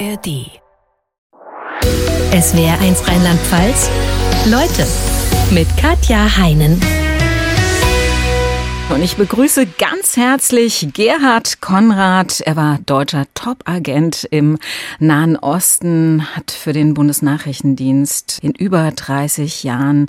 [0.00, 0.50] ARD.
[2.32, 3.90] Es wäre eins Rheinland-Pfalz.
[4.46, 4.86] Leute
[5.52, 6.80] mit Katja Heinen.
[8.90, 12.40] Und ich begrüße ganz herzlich Gerhard Konrad.
[12.40, 14.58] Er war deutscher Top-Agent im
[14.98, 20.06] Nahen Osten, hat für den Bundesnachrichtendienst in über 30 Jahren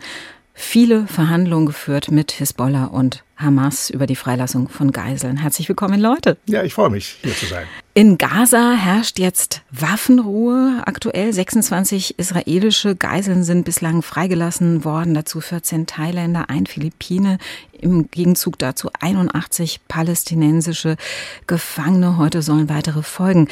[0.54, 5.38] viele Verhandlungen geführt mit Hisbollah und Hamas über die Freilassung von Geiseln.
[5.38, 6.38] Herzlich willkommen, Leute.
[6.48, 7.66] Ja, ich freue mich, hier zu sein.
[7.94, 10.82] In Gaza herrscht jetzt Waffenruhe.
[10.86, 17.38] Aktuell 26 israelische Geiseln sind bislang freigelassen worden, dazu 14 Thailänder, ein Philippine,
[17.72, 20.98] im Gegenzug dazu 81 palästinensische
[21.48, 22.18] Gefangene.
[22.18, 23.48] Heute sollen weitere folgen.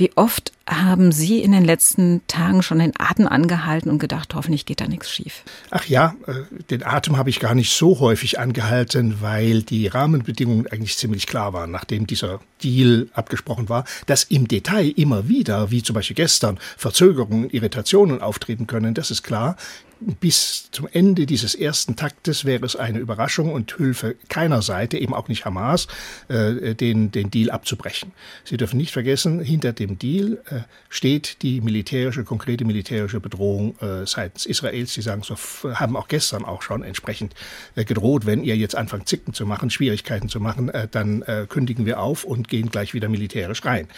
[0.00, 4.64] Wie oft haben Sie in den letzten Tagen schon den Atem angehalten und gedacht, hoffentlich
[4.64, 5.42] geht da nichts schief?
[5.70, 6.32] Ach ja, äh,
[6.70, 11.52] den Atem habe ich gar nicht so häufig angehalten, weil die Rahmenbedingungen eigentlich ziemlich klar
[11.52, 16.58] waren, nachdem dieser Deal abgesprochen war, dass im Detail immer wieder, wie zum Beispiel gestern,
[16.78, 18.94] Verzögerungen, Irritationen auftreten können.
[18.94, 19.56] Das ist klar
[20.00, 25.14] bis zum Ende dieses ersten Taktes wäre es eine Überraschung und Hilfe keiner Seite, eben
[25.14, 25.88] auch nicht Hamas,
[26.28, 28.12] äh, den, den Deal abzubrechen.
[28.44, 34.06] Sie dürfen nicht vergessen, hinter dem Deal äh, steht die militärische, konkrete militärische Bedrohung äh,
[34.06, 34.94] seitens Israels.
[34.94, 35.36] Sie sagen so,
[35.74, 37.34] haben auch gestern auch schon entsprechend
[37.76, 41.46] äh, gedroht, wenn ihr jetzt anfangt Zicken zu machen, Schwierigkeiten zu machen, äh, dann äh,
[41.48, 43.88] kündigen wir auf und gehen gleich wieder militärisch rein.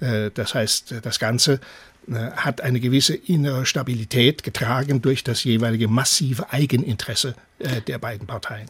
[0.00, 1.58] Äh, das heißt, das Ganze äh,
[2.08, 8.68] hat eine gewisse innere Stabilität getragen durch das jeweilige massive Eigeninteresse äh, der beiden Parteien.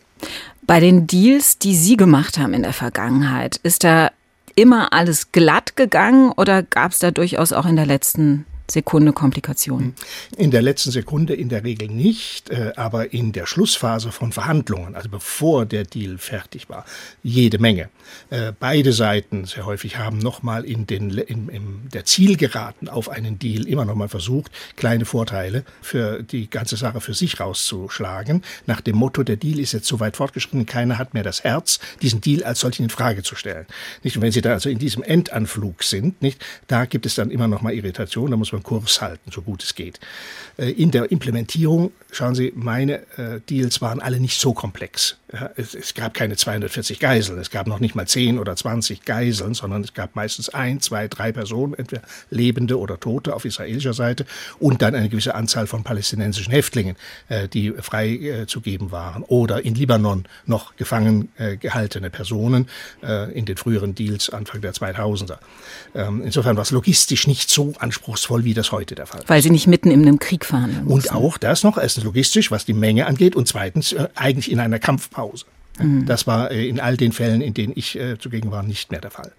[0.62, 4.11] Bei den Deals, die Sie gemacht haben in der Vergangenheit, ist da
[4.55, 9.95] immer alles glatt gegangen oder gab es da durchaus auch in der letzten Sekunde Komplikationen?
[10.36, 14.95] In der letzten Sekunde in der Regel nicht, äh, aber in der Schlussphase von Verhandlungen,
[14.95, 16.84] also bevor der Deal fertig war,
[17.23, 17.89] jede Menge.
[18.31, 23.67] Äh, beide Seiten sehr häufig haben nochmal in, in, in der Zielgeraden auf einen Deal
[23.67, 29.23] immer nochmal versucht, kleine Vorteile für die ganze Sache für sich rauszuschlagen, nach dem Motto,
[29.23, 32.61] der Deal ist jetzt so weit fortgeschritten, keiner hat mehr das Herz, diesen Deal als
[32.61, 33.67] solchen in Frage zu stellen.
[34.02, 34.17] Nicht?
[34.17, 37.48] Und wenn Sie da also in diesem Endanflug sind, nicht, da gibt es dann immer
[37.48, 40.00] nochmal Irritation, da muss man man Kurs halten, so gut es geht.
[40.56, 45.17] Äh, in der Implementierung, schauen Sie, meine äh, Deals waren alle nicht so komplex.
[45.57, 49.83] Es gab keine 240 Geiseln, es gab noch nicht mal 10 oder 20 Geiseln, sondern
[49.83, 54.25] es gab meistens ein, zwei, drei Personen, entweder Lebende oder Tote auf israelischer Seite
[54.61, 56.97] und dann eine gewisse Anzahl von palästinensischen Häftlingen,
[57.29, 59.25] äh, die freizugeben waren.
[59.25, 61.29] Oder in Libanon noch gefangen
[61.61, 62.69] gehaltene Personen
[63.35, 65.39] in den früheren Deals Anfang der 2000er.
[65.95, 69.29] Ähm, insofern war es logistisch nicht so anspruchsvoll, wie das heute der Fall ist.
[69.29, 72.64] Weil sie nicht mitten in einem Krieg verhandeln Und auch das noch, erstens logistisch, was
[72.64, 74.79] die Menge angeht und zweitens äh, eigentlich in einer
[75.16, 75.46] Kampfpause.
[75.78, 76.06] Mhm.
[76.06, 79.00] Das war äh, in all den Fällen, in denen ich äh, zugegen war, nicht mehr
[79.00, 79.32] der Fall.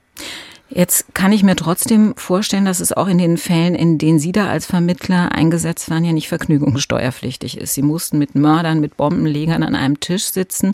[0.70, 4.34] Jetzt kann ich mir trotzdem vorstellen, dass es auch in den Fällen, in denen Sie
[4.34, 7.74] da als Vermittler eingesetzt waren, ja nicht vergnügungssteuerpflichtig ist.
[7.74, 10.74] Sie mussten mit Mördern, mit Bombenlegern an einem Tisch sitzen.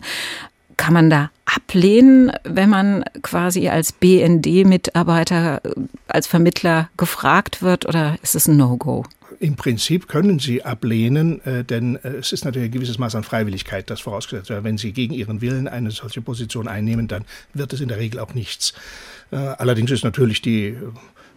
[0.76, 5.70] Kann man da ablehnen, wenn man quasi als BND-Mitarbeiter, äh,
[6.08, 9.04] als Vermittler gefragt wird oder ist es ein No-Go?
[9.40, 13.24] Im Prinzip können Sie ablehnen, äh, denn äh, es ist natürlich ein gewisses Maß an
[13.24, 14.64] Freiwilligkeit, das vorausgesetzt wird.
[14.64, 18.20] Wenn Sie gegen Ihren Willen eine solche Position einnehmen, dann wird es in der Regel
[18.20, 18.74] auch nichts.
[19.30, 20.76] Allerdings ist natürlich die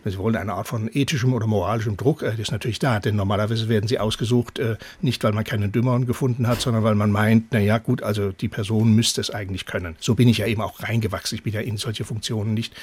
[0.05, 2.99] Sie wollen, eine Art von ethischem oder moralischem Druck, äh, ist natürlich da.
[2.99, 6.95] Denn normalerweise werden sie ausgesucht, äh, nicht weil man keinen Dümmeren gefunden hat, sondern weil
[6.95, 9.95] man meint, na ja, gut, also die Person müsste es eigentlich können.
[9.99, 11.37] So bin ich ja eben auch reingewachsen.
[11.37, 12.73] Ich bin ja in solche Funktionen nicht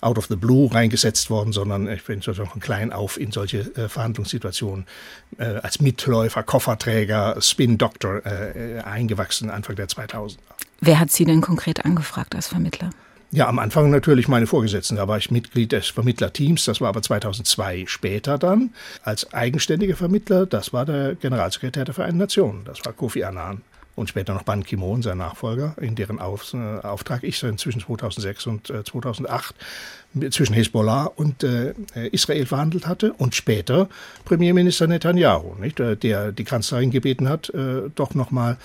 [0.00, 3.58] out of the blue reingesetzt worden, sondern ich bin sozusagen von klein auf in solche
[3.76, 4.86] äh, Verhandlungssituationen
[5.38, 10.38] äh, als Mitläufer, Kofferträger, Spin-Doctor äh, eingewachsen Anfang der 2000er.
[10.80, 12.90] Wer hat Sie denn konkret angefragt als Vermittler?
[13.32, 14.96] Ja, am Anfang natürlich meine Vorgesetzten.
[14.96, 16.64] Da war ich Mitglied des Vermittlerteams.
[16.64, 18.70] Das war aber 2002 später dann
[19.04, 20.46] als eigenständiger Vermittler.
[20.46, 22.64] Das war der Generalsekretär der Vereinten Nationen.
[22.64, 23.62] Das war Kofi Annan.
[23.94, 28.46] Und später noch Ban Ki-moon, sein Nachfolger, in deren Auf, äh, Auftrag ich zwischen 2006
[28.46, 29.54] und äh, 2008
[30.30, 31.74] zwischen Hezbollah und äh,
[32.10, 33.88] Israel verhandelt hatte und später
[34.24, 38.56] Premierminister Netanyahu, nicht, äh, der die Kanzlerin gebeten hat, äh, doch nochmal äh,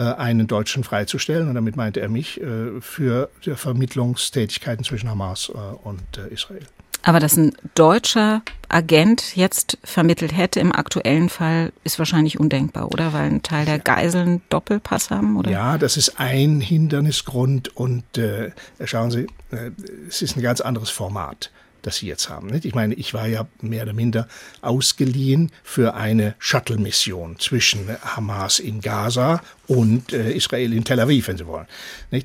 [0.00, 1.48] einen Deutschen freizustellen.
[1.48, 6.66] Und damit meinte er mich äh, für Vermittlungstätigkeiten zwischen Hamas äh, und Israel.
[7.02, 13.12] Aber dass ein deutscher Agent jetzt vermittelt hätte im aktuellen Fall, ist wahrscheinlich undenkbar, oder?
[13.12, 15.50] Weil ein Teil der Geiseln Doppelpass haben, oder?
[15.50, 18.52] Ja, das ist ein Hindernisgrund und äh,
[18.84, 19.70] schauen Sie, äh,
[20.08, 21.50] es ist ein ganz anderes Format.
[21.82, 22.52] Das sie jetzt haben.
[22.62, 24.28] Ich meine, ich war ja mehr oder minder
[24.60, 31.36] ausgeliehen für eine Shuttle-Mission zwischen Hamas in Gaza und äh, Israel in Tel Aviv, wenn
[31.36, 31.66] Sie wollen.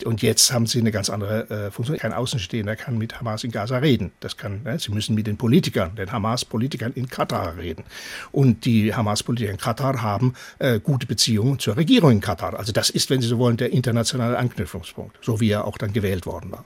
[0.05, 1.97] Und jetzt haben Sie eine ganz andere äh, Funktion.
[1.97, 4.11] Kein Außenstehender kann mit Hamas in Gaza reden.
[4.19, 4.79] Das kann, ne?
[4.79, 7.83] Sie müssen mit den Politikern, den Hamas-Politikern in Katar reden.
[8.31, 12.57] Und die Hamas-Politiker in Katar haben äh, gute Beziehungen zur Regierung in Katar.
[12.57, 15.93] Also das ist, wenn Sie so wollen, der internationale Anknüpfungspunkt, so wie er auch dann
[15.93, 16.65] gewählt worden war.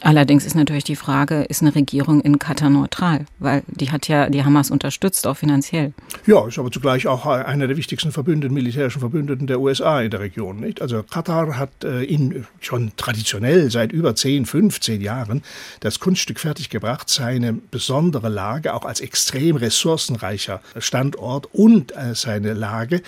[0.00, 3.24] Allerdings ist natürlich die Frage, ist eine Regierung in Katar neutral?
[3.38, 5.94] Weil die hat ja die Hamas unterstützt, auch finanziell.
[6.26, 10.20] Ja, ist aber zugleich auch einer der wichtigsten Verbündeten, militärischen Verbündeten der USA in der
[10.20, 10.60] Region.
[10.60, 10.82] Nicht?
[10.82, 15.42] Also Katar hat äh, in, schon traditionell seit über 10, 15 Jahren
[15.80, 23.02] das Kunststück fertiggebracht, seine besondere Lage auch als extrem ressourcenreicher Standort und äh, seine Lage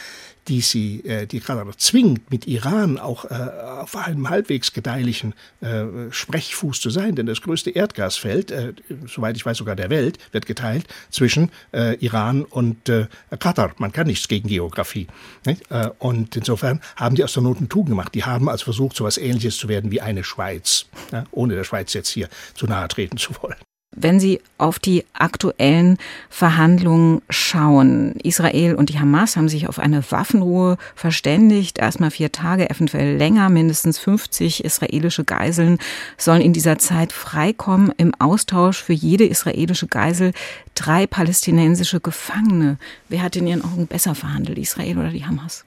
[0.48, 3.34] die sie, äh, die gerade zwingt, mit Iran auch äh,
[3.80, 8.72] auf einem halbwegs gedeihlichen äh, Sprechfuß zu sein, denn das größte Erdgasfeld, äh,
[9.06, 13.06] soweit ich weiß sogar der Welt, wird geteilt zwischen äh, Iran und äh,
[13.38, 13.74] Katar.
[13.78, 15.08] Man kann nichts gegen Geografie.
[15.44, 15.70] Nicht?
[15.70, 18.14] Äh, und insofern haben die Astronauten Tugend gemacht.
[18.14, 21.64] Die haben als versucht, so etwas Ähnliches zu werden wie eine Schweiz, ja, ohne der
[21.64, 23.65] Schweiz jetzt hier zu nahe treten zu wollen.
[23.98, 25.96] Wenn Sie auf die aktuellen
[26.28, 32.68] Verhandlungen schauen, Israel und die Hamas haben sich auf eine Waffenruhe verständigt, erstmal vier Tage,
[32.68, 35.78] eventuell länger, mindestens 50 israelische Geiseln
[36.18, 40.32] sollen in dieser Zeit freikommen, im Austausch für jede israelische Geisel
[40.74, 42.76] drei palästinensische Gefangene.
[43.08, 45.64] Wer hat in Ihren Augen besser verhandelt, Israel oder die Hamas?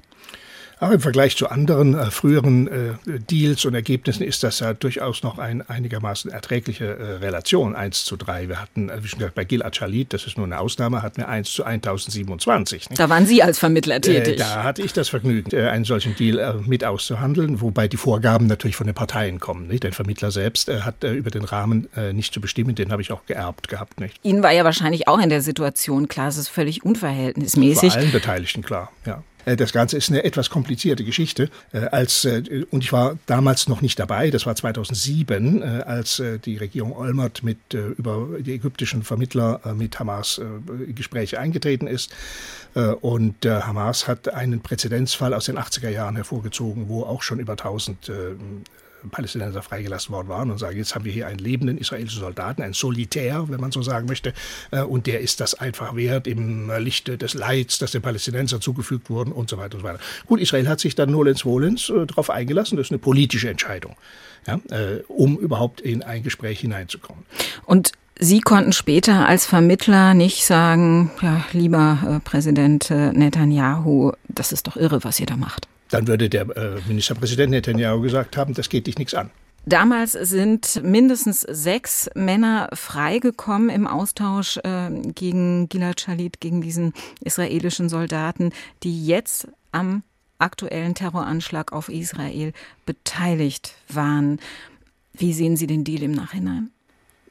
[0.80, 5.24] Aber im Vergleich zu anderen äh, früheren äh, Deals und Ergebnissen ist das ja durchaus
[5.24, 8.48] noch eine einigermaßen erträgliche äh, Relation, 1 zu 3.
[8.48, 11.18] Wir hatten, äh, wie schon gesagt, bei Gilad Shalit, das ist nur eine Ausnahme, hatten
[11.18, 12.90] wir 1 zu 1027.
[12.90, 13.00] Nicht?
[13.00, 14.38] Da waren Sie als Vermittler äh, tätig.
[14.38, 18.78] da hatte ich das Vergnügen, äh, einen solchen Deal mit auszuhandeln, wobei die Vorgaben natürlich
[18.78, 19.68] von den Parteien kommen.
[19.68, 19.84] Nicht?
[19.84, 23.68] Der Vermittler selbst hat über den Rahmen nicht zu bestimmen, den habe ich auch geerbt
[23.68, 24.00] gehabt.
[24.00, 24.20] Nicht?
[24.24, 27.94] Ihnen war ja wahrscheinlich auch in der Situation klar, es ist völlig unverhältnismäßig.
[27.94, 29.24] Vor allen Beteiligten klar, ja.
[29.46, 31.50] Äh, das Ganze ist eine etwas komplizierte Geschichte.
[31.72, 36.58] Äh, als, äh, und ich war damals noch nicht dabei, das war 2007, als die
[36.58, 40.42] Regierung Olmert mit, über die ägyptischen Vermittler mit Hamas
[40.88, 42.12] Gespräche eingetreten ist.
[43.02, 48.12] Und Hamas hat einen Präzedenzfall aus den 80er Jahren hervorgezogen, wo auch schon über 1000
[49.12, 52.74] Palästinenser freigelassen worden waren und sagen, jetzt haben wir hier einen lebenden israelischen Soldaten, einen
[52.74, 54.34] Solitär, wenn man so sagen möchte,
[54.72, 59.10] äh, und der ist das einfach wert im Lichte des Leids, das den Palästinensern zugefügt
[59.10, 60.00] wurden und so weiter und so weiter.
[60.25, 63.96] Gut, Israel hat sich dann nolens volens äh, darauf eingelassen, das ist eine politische Entscheidung,
[64.48, 67.25] ja, äh, um überhaupt in ein Gespräch hineinzukommen.
[67.66, 74.75] Und Sie konnten später als Vermittler nicht sagen, ja, lieber Präsident Netanyahu, das ist doch
[74.75, 75.69] irre, was ihr da macht.
[75.90, 79.32] Dann würde der äh, Ministerpräsident Netanyahu gesagt haben, das geht dich nichts an.
[79.66, 86.94] Damals sind mindestens sechs Männer freigekommen im Austausch äh, gegen Gilad Shalit, gegen diesen
[87.24, 88.52] israelischen Soldaten,
[88.84, 90.04] die jetzt am
[90.38, 92.54] aktuellen Terroranschlag auf Israel
[92.86, 94.40] beteiligt waren.
[95.14, 96.72] Wie sehen Sie den Deal im Nachhinein?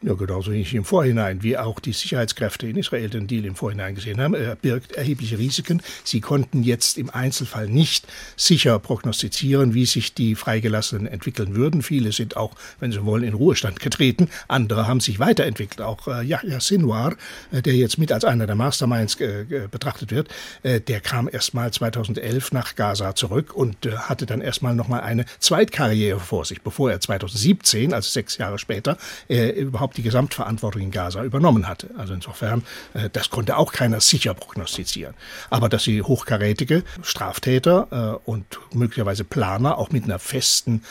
[0.00, 3.96] Ja, genauso ich im Vorhinein, wie auch die Sicherheitskräfte in Israel den Deal im Vorhinein
[3.96, 4.34] gesehen haben.
[4.34, 5.82] Er birgt erhebliche Risiken.
[6.04, 8.06] Sie konnten jetzt im Einzelfall nicht
[8.36, 11.82] sicher prognostizieren, wie sich die Freigelassenen entwickeln würden.
[11.82, 14.28] Viele sind auch, wenn Sie wollen, in Ruhestand getreten.
[14.46, 15.80] Andere haben sich weiterentwickelt.
[15.80, 17.16] Auch äh, Yahya Sinwar,
[17.50, 20.28] äh, der jetzt mit als einer der Masterminds äh, betrachtet wird,
[20.62, 24.76] äh, der kam erst mal 2011 nach Gaza zurück und äh, hatte dann erst mal
[24.76, 28.96] nochmal eine Zweitkarriere vor sich, bevor er 2017, also sechs Jahre später,
[29.28, 31.88] äh, überhaupt überhaupt die Gesamtverantwortung in Gaza übernommen hatte.
[31.96, 32.62] Also insofern,
[32.94, 35.14] äh, das konnte auch keiner sicher prognostizieren.
[35.50, 40.82] Aber dass sie hochkarätige Straftäter äh, und möglicherweise Planer auch mit einer festen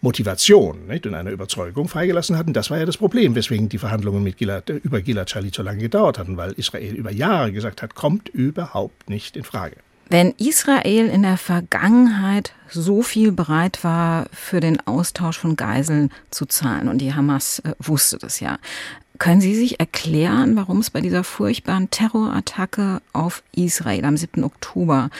[0.00, 4.22] Motivation nicht, und einer Überzeugung freigelassen hatten, das war ja das Problem, weswegen die Verhandlungen
[4.22, 7.94] mit Gilad, über Gilad Shalit so lange gedauert hatten, weil Israel über Jahre gesagt hat,
[7.94, 9.76] kommt überhaupt nicht in Frage.
[10.10, 16.46] Wenn Israel in der Vergangenheit so viel bereit war, für den Austausch von Geiseln zu
[16.46, 18.58] zahlen, und die Hamas äh, wusste das ja,
[19.18, 24.42] können Sie sich erklären, warum es bei dieser furchtbaren Terrorattacke auf Israel am 7.
[24.42, 25.10] Oktober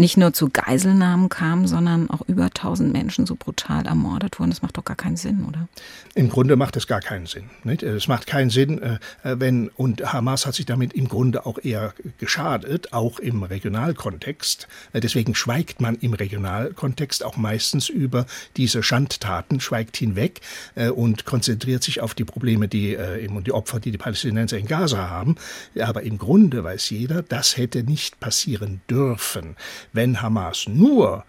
[0.00, 4.50] nicht nur zu Geiselnahmen kam, sondern auch über 1000 Menschen so brutal ermordet wurden.
[4.50, 5.68] Das macht doch gar keinen Sinn, oder?
[6.14, 7.50] Im Grunde macht es gar keinen Sinn.
[7.64, 7.82] Nicht?
[7.82, 11.94] Es macht keinen Sinn, äh, wenn, und Hamas hat sich damit im Grunde auch eher
[12.18, 14.68] geschadet, auch im Regionalkontext.
[14.92, 18.26] Äh, deswegen schweigt man im Regionalkontext auch meistens über
[18.56, 20.40] diese Schandtaten, schweigt hinweg
[20.76, 22.96] äh, und konzentriert sich auf die Probleme, die
[23.28, 25.36] und die Opfer, die die Palästinenser in Gaza haben.
[25.80, 29.56] Aber im Grunde weiß jeder, das hätte nicht passieren dürfen
[29.92, 31.24] wenn Hamas nur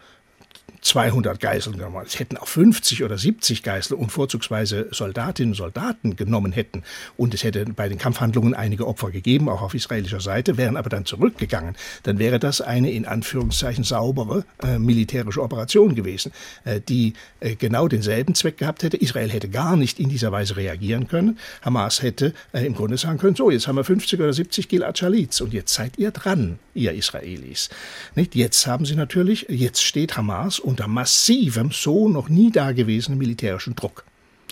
[0.82, 6.16] 200 Geiseln genommen, es hätten auch 50 oder 70 Geiseln und vorzugsweise Soldatinnen und Soldaten
[6.16, 6.84] genommen hätten
[7.18, 10.90] und es hätte bei den Kampfhandlungen einige Opfer gegeben, auch auf israelischer Seite, wären aber
[10.90, 16.32] dann zurückgegangen, dann wäre das eine in Anführungszeichen saubere äh, militärische Operation gewesen,
[16.64, 18.98] äh, die äh, genau denselben Zweck gehabt hätte.
[18.98, 21.40] Israel hätte gar nicht in dieser Weise reagieren können.
[21.62, 24.98] Hamas hätte äh, im Grunde sagen können, so, jetzt haben wir 50 oder 70 Gilad
[24.98, 27.70] Schalitz und jetzt seid ihr dran, ihr Israelis.
[28.16, 28.36] Nicht?
[28.36, 34.06] Jetzt haben sie natürlich, jetzt steht Hamas unter massivem, so noch nie dagewesenem militärischen Druck.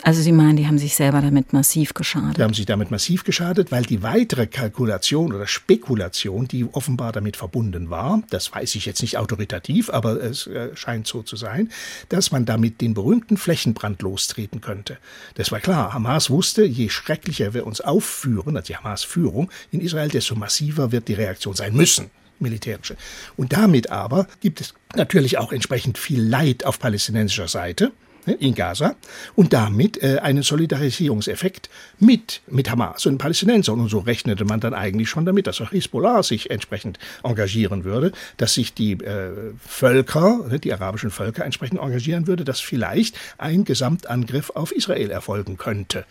[0.04, 2.38] Also Sie meinen, die haben sich selber damit massiv geschadet?
[2.38, 7.36] Die haben sich damit massiv geschadet, weil die weitere Kalkulation oder Spekulation, die offenbar damit
[7.36, 11.72] verbunden war, das weiß ich jetzt nicht autoritativ, aber es äh, scheint so zu sein,
[12.10, 14.98] dass man damit den berühmten Flächenbrand lostreten könnte.
[15.36, 15.94] Das war klar.
[15.94, 21.08] Hamas wusste, je schrecklicher wir uns aufführen, also die Hamas-Führung in Israel, desto massiver wird
[21.08, 22.96] die Reaktion sein müssen militärische.
[23.36, 27.92] Und damit aber gibt es natürlich auch entsprechend viel Leid auf palästinensischer Seite.
[28.28, 28.96] Ne, in Gaza
[29.36, 33.80] und damit äh, einen Solidarisierungseffekt mit, mit Hamas und den Palästinensern.
[33.80, 38.12] Und so rechnete man dann eigentlich schon damit, dass auch Hisbollah sich entsprechend engagieren würde,
[38.36, 43.64] dass sich die äh, Völker, ne, die arabischen Völker entsprechend engagieren würde, dass vielleicht ein
[43.64, 46.06] Gesamtangriff auf Israel erfolgen könnte.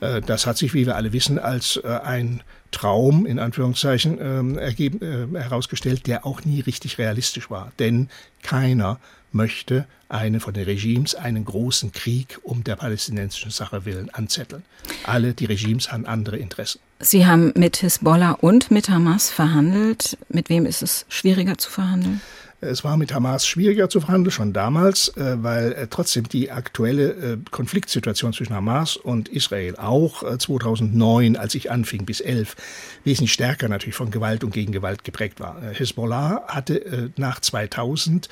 [0.00, 4.58] Äh, das hat sich, wie wir alle wissen, als äh, ein Traum in Anführungszeichen ähm,
[4.58, 7.72] ergeben, äh, herausgestellt, der auch nie richtig realistisch war.
[7.78, 8.08] Denn
[8.42, 8.98] keiner
[9.32, 14.62] möchte eine von den Regimes einen großen Krieg um der palästinensischen Sache willen anzetteln.
[15.04, 16.80] Alle die Regimes haben andere Interessen.
[17.00, 20.16] Sie haben mit Hisbollah und mit Hamas verhandelt.
[20.28, 22.20] Mit wem ist es schwieriger zu verhandeln?
[22.60, 27.10] Es war mit Hamas schwieriger zu verhandeln, schon damals, äh, weil äh, trotzdem die aktuelle
[27.10, 32.56] äh, Konfliktsituation zwischen Hamas und Israel auch 2009, als ich anfing, bis 11,
[33.04, 35.60] wesentlich stärker natürlich von Gewalt und Gegengewalt geprägt war.
[35.72, 38.28] Hisbollah hatte nach 2000,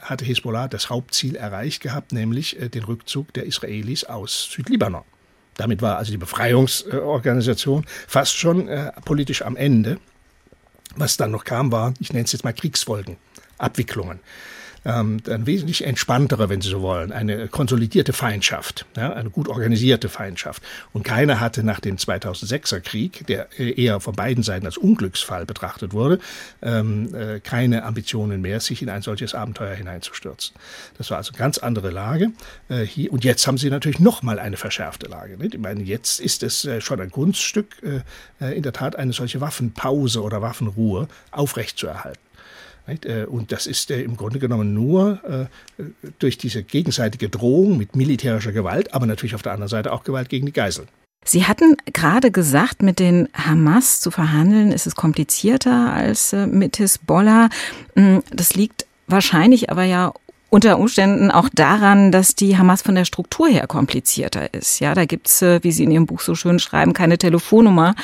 [0.00, 5.02] hatte Hisbollah das Hauptziel erreicht gehabt, nämlich den Rückzug der Israelis aus Südlibanon.
[5.56, 8.68] Damit war also die Befreiungsorganisation fast schon
[9.04, 9.98] politisch am Ende.
[10.96, 13.16] Was dann noch kam, war, ich nenne es jetzt mal Kriegsfolgen.
[13.60, 14.20] Abwicklungen.
[14.84, 20.08] Ähm, ein wesentlich entspanntere, wenn Sie so wollen, eine konsolidierte Feindschaft, ja, eine gut organisierte
[20.08, 20.62] Feindschaft.
[20.94, 25.92] Und keiner hatte nach dem 2006er Krieg, der eher von beiden Seiten als Unglücksfall betrachtet
[25.92, 26.18] wurde,
[26.62, 30.56] ähm, äh, keine Ambitionen mehr, sich in ein solches Abenteuer hineinzustürzen.
[30.96, 32.30] Das war also eine ganz andere Lage.
[32.70, 35.36] Äh, hier, und jetzt haben Sie natürlich noch mal eine verschärfte Lage.
[35.36, 35.54] Nicht?
[35.54, 38.00] Ich meine, jetzt ist es äh, schon ein Kunststück, äh,
[38.42, 42.29] äh, in der Tat eine solche Waffenpause oder Waffenruhe aufrechtzuerhalten.
[42.90, 45.84] Äh, und das ist äh, im Grunde genommen nur äh,
[46.18, 50.28] durch diese gegenseitige Drohung mit militärischer Gewalt, aber natürlich auf der anderen Seite auch Gewalt
[50.28, 50.88] gegen die Geiseln.
[51.24, 57.50] Sie hatten gerade gesagt, mit den Hamas zu verhandeln, ist es komplizierter als mit Hisbollah.
[57.94, 60.12] Hm, das liegt wahrscheinlich aber ja
[60.50, 64.80] unter Umständen auch daran, dass die Hamas von der Struktur her komplizierter ist.
[64.80, 67.94] Ja, da gibt's, äh, wie Sie in Ihrem Buch so schön schreiben, keine Telefonnummer,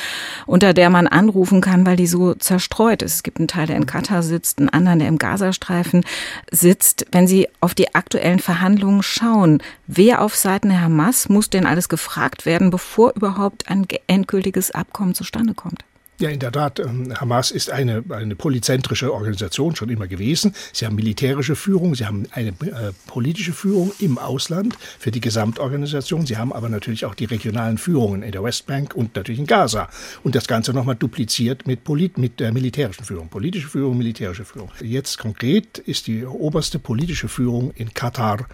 [0.45, 3.15] unter der man anrufen kann, weil die so zerstreut ist.
[3.15, 6.05] Es gibt einen Teil, der in Katar sitzt, einen anderen, der im Gazastreifen
[6.49, 7.05] sitzt.
[7.11, 11.89] Wenn Sie auf die aktuellen Verhandlungen schauen, wer auf Seiten der Hamas muss denn alles
[11.89, 15.83] gefragt werden, bevor überhaupt ein endgültiges Abkommen zustande kommt?
[16.19, 16.79] Ja, in der Tat.
[16.79, 20.55] Ähm, Hamas ist eine, eine polyzentrische Organisation schon immer gewesen.
[20.73, 26.25] Sie haben militärische Führung, sie haben eine äh, politische Führung im Ausland für die Gesamtorganisation.
[26.25, 29.89] Sie haben aber natürlich auch die regionalen Führungen in der Westbank und natürlich in Gaza.
[30.23, 33.29] Und das Ganze nochmal dupliziert mit, Polit mit der militärischen Führung.
[33.29, 34.71] Politische Führung, militärische Führung.
[34.81, 38.47] Jetzt konkret ist die oberste politische Führung in Katar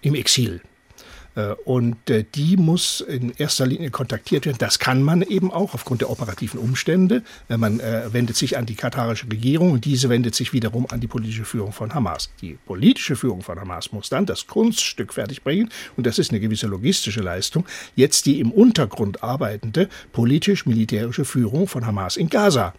[0.00, 0.62] im Exil.
[1.36, 4.56] Äh, und äh, die muss in erster Linie kontaktiert werden.
[4.58, 7.22] Das kann man eben auch aufgrund der operativen Umstände.
[7.48, 11.06] Äh, man wendet sich an die katarische Regierung und diese wendet sich wiederum an die
[11.06, 12.30] politische Führung von Hamas.
[12.40, 16.66] Die politische Führung von Hamas muss dann das Kunststück fertigbringen und das ist eine gewisse
[16.66, 17.66] logistische Leistung.
[17.94, 22.72] Jetzt die im Untergrund arbeitende politisch-militärische Führung von Hamas in Gaza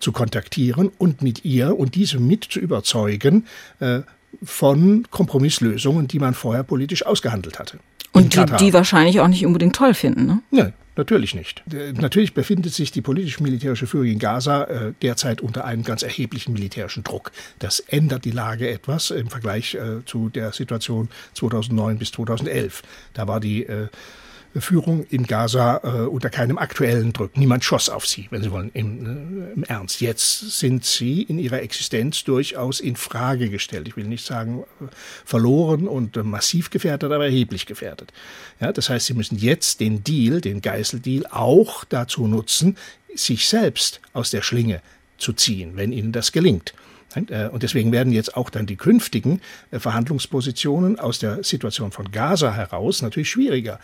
[0.00, 3.46] zu kontaktieren und mit ihr und diese mit zu überzeugen
[3.78, 4.00] äh,
[4.42, 7.78] von Kompromisslösungen, die man vorher politisch ausgehandelt hatte.
[8.12, 10.42] Und die, die wahrscheinlich auch nicht unbedingt toll finden, ne?
[10.50, 11.62] Nein, natürlich nicht.
[11.72, 16.52] Äh, natürlich befindet sich die politisch-militärische Führung in Gaza äh, derzeit unter einem ganz erheblichen
[16.52, 17.30] militärischen Druck.
[17.58, 22.82] Das ändert die Lage etwas im Vergleich äh, zu der Situation 2009 bis 2011.
[23.14, 23.88] Da war die äh,
[24.56, 27.36] Führung in Gaza äh, unter keinem aktuellen Druck.
[27.36, 30.00] Niemand schoss auf sie, wenn Sie wollen, im, äh, im, Ernst.
[30.00, 33.86] Jetzt sind sie in ihrer Existenz durchaus in Frage gestellt.
[33.86, 34.86] Ich will nicht sagen äh,
[35.24, 38.12] verloren und äh, massiv gefährdet, aber erheblich gefährdet.
[38.60, 42.76] Ja, das heißt, sie müssen jetzt den Deal, den Geiseldeal, auch dazu nutzen,
[43.14, 44.82] sich selbst aus der Schlinge
[45.16, 46.74] zu ziehen, wenn ihnen das gelingt.
[47.14, 49.40] Äh, und deswegen werden jetzt auch dann die künftigen
[49.70, 53.78] äh, Verhandlungspositionen aus der Situation von Gaza heraus natürlich schwieriger.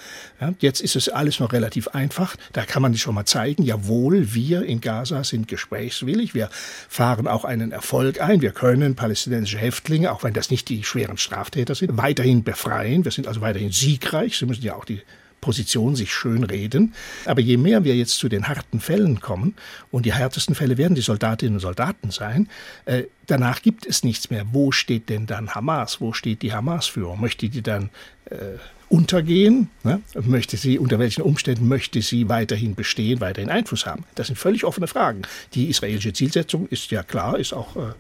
[0.61, 2.37] Jetzt ist es alles noch relativ einfach.
[2.53, 6.35] Da kann man schon mal zeigen, jawohl, wir in Gaza sind gesprächswillig.
[6.35, 6.49] Wir
[6.89, 8.41] fahren auch einen Erfolg ein.
[8.41, 13.05] Wir können palästinensische Häftlinge, auch wenn das nicht die schweren Straftäter sind, weiterhin befreien.
[13.05, 14.37] Wir sind also weiterhin siegreich.
[14.37, 15.03] Sie müssen ja auch die
[15.47, 16.93] Position sich schön reden.
[17.25, 19.55] Aber je mehr wir jetzt zu den harten Fällen kommen,
[19.93, 22.49] und die härtesten Fälle werden die Soldatinnen und Soldaten sein,
[22.85, 24.45] äh, danach gibt es nichts mehr.
[24.51, 26.01] Wo steht denn dann Hamas?
[26.01, 27.21] Wo steht die Hamas-Führung?
[27.21, 27.91] Möchte die dann
[28.25, 29.71] äh, untergehen?
[29.85, 30.01] Ne?
[30.15, 34.03] Möchte sie, unter welchen Umständen möchte sie weiterhin bestehen, weiterhin Einfluss haben?
[34.17, 35.23] Das sind völlig offene Fragen.
[35.55, 37.93] Die israelische Zielsetzung ist ja klar, ist auch äh,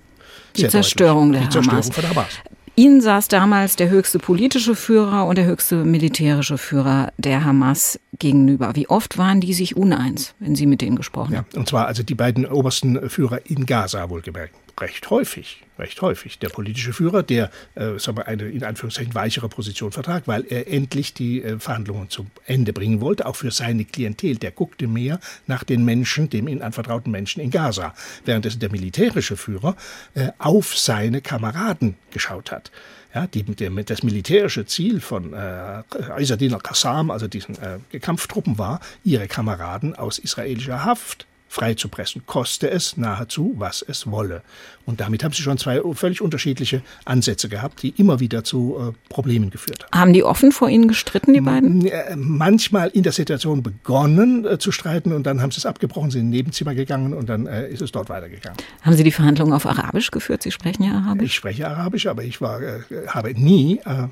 [0.56, 1.50] die Zerstörung deutlich.
[1.50, 1.86] der die Hamas.
[1.86, 2.55] Zerstörung von Hamas.
[2.78, 8.76] Ihnen saß damals der höchste politische Führer und der höchste militärische Führer der Hamas gegenüber.
[8.76, 11.46] Wie oft waren die sich uneins, wenn Sie mit denen gesprochen haben?
[11.54, 16.38] Ja, und zwar also die beiden obersten Führer in Gaza wohlgemerkt recht häufig, recht häufig.
[16.38, 20.68] Der politische Führer, der äh, sagen wir, eine in Anführungszeichen weichere Position vertrag, weil er
[20.68, 24.36] endlich die äh, Verhandlungen zum Ende bringen wollte, auch für seine Klientel.
[24.36, 29.36] Der guckte mehr nach den Menschen, dem ihn anvertrauten Menschen in Gaza, währenddessen der militärische
[29.36, 29.76] Führer
[30.14, 32.70] äh, auf seine Kameraden geschaut hat.
[33.14, 35.82] Ja, die, der, das militärische Ziel von äh,
[36.18, 42.98] Isadin al-Qassam, also diesen äh, Kampftruppen, war, ihre Kameraden aus israelischer Haft freizupressen, koste es
[42.98, 44.42] nahezu, was es wolle.
[44.84, 48.92] Und damit haben sie schon zwei völlig unterschiedliche Ansätze gehabt, die immer wieder zu äh,
[49.08, 50.00] Problemen geführt haben.
[50.00, 51.86] Haben die offen vor Ihnen gestritten, die beiden?
[51.86, 56.10] Äh, manchmal in der Situation begonnen äh, zu streiten und dann haben sie es abgebrochen,
[56.10, 58.58] sind in ein Nebenzimmer gegangen und dann äh, ist es dort weitergegangen.
[58.82, 60.42] Haben Sie die Verhandlungen auf Arabisch geführt?
[60.42, 61.30] Sie sprechen ja Arabisch.
[61.30, 64.06] Ich spreche Arabisch, aber ich war, äh, habe nie äh,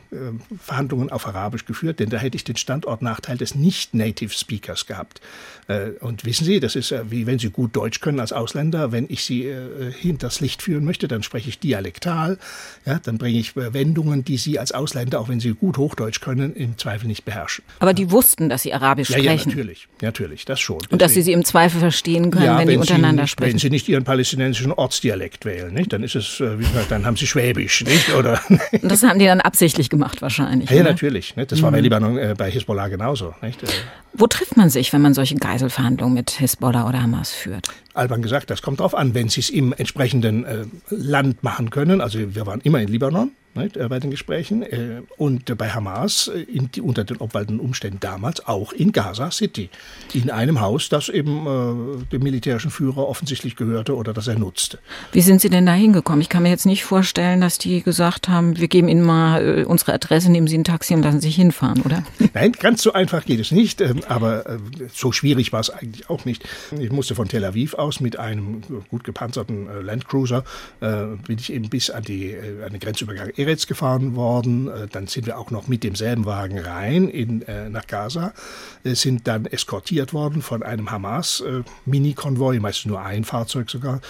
[0.59, 5.21] Verhandlungen auf Arabisch geführt, denn da hätte ich den Standortnachteil des Nicht-Native Speakers gehabt.
[6.01, 9.25] und wissen Sie, das ist wie wenn Sie gut Deutsch können als Ausländer, wenn ich
[9.25, 9.53] Sie
[10.01, 12.39] hinters Licht führen möchte, dann spreche ich dialektal.
[12.87, 16.55] Ja, dann bringe ich Wendungen, die Sie als Ausländer, auch wenn Sie gut Hochdeutsch können,
[16.55, 17.65] im Zweifel nicht beherrschen.
[17.79, 19.51] Aber die wussten, dass Sie Arabisch ja, sprechen.
[19.51, 20.81] Ja, natürlich, natürlich, das schon.
[20.91, 23.53] Und dass Sie sie im Zweifel verstehen können, ja, wenn, wenn, die untereinander sie, sprechen.
[23.53, 25.93] Wenn Sie nicht Ihren palästinensischen Ortsdialekt wählen, nicht?
[25.93, 28.15] dann ist es, äh, wie gesagt, dann haben Sie Schwäbisch, nicht?
[28.15, 28.41] Oder?
[28.49, 30.71] Und das haben die dann absichtlich gemacht wahrscheinlich.
[30.71, 30.91] Ja, oder?
[30.91, 31.37] natürlich.
[31.37, 31.53] Nicht?
[31.53, 31.85] Das war bei mhm.
[31.85, 33.35] Libanon, äh, bei Hisbollah genauso.
[33.43, 33.63] Nicht?
[33.63, 33.67] Äh,
[34.13, 37.69] Wo trifft man sich, wenn man solche Geiselverhandlungen mit Hisbollah oder Hamas führt?
[37.95, 42.01] albern gesagt, das kommt drauf an, wenn sie es im entsprechenden äh, Land machen können.
[42.01, 46.29] Also wir waren immer in Libanon nicht, äh, bei den Gesprächen äh, und bei Hamas
[46.29, 49.71] äh, in, unter den obwaltenden Umständen damals auch in Gaza City,
[50.13, 54.79] in einem Haus, das eben dem militärischen Führer offensichtlich gehörte oder das er nutzte.
[55.13, 56.21] Wie sind Sie denn da hingekommen?
[56.21, 59.93] Ich kann mir jetzt nicht vorstellen, dass die gesagt haben, wir geben Ihnen mal unsere
[59.93, 62.03] Adresse, nehmen Sie ein Taxi und lassen sich hinfahren, oder?
[62.35, 64.59] Nein, ganz so einfach geht es nicht, ähm, aber
[64.93, 66.45] so schwierig war es eigentlich auch nicht.
[66.79, 70.45] Ich musste von Tel Aviv aus mit einem gut gepanzerten Landcruiser,
[70.81, 74.69] bin ich eben bis an, die, an den Grenzübergang Eretz gefahren worden.
[74.69, 78.33] Äh, dann sind wir auch noch mit demselben Wagen rein in, äh, nach Gaza,
[78.85, 84.01] äh, sind dann eskortiert worden von einem Hamas-Mini-Konvoi, meistens nur ein Fahrzeug sogar,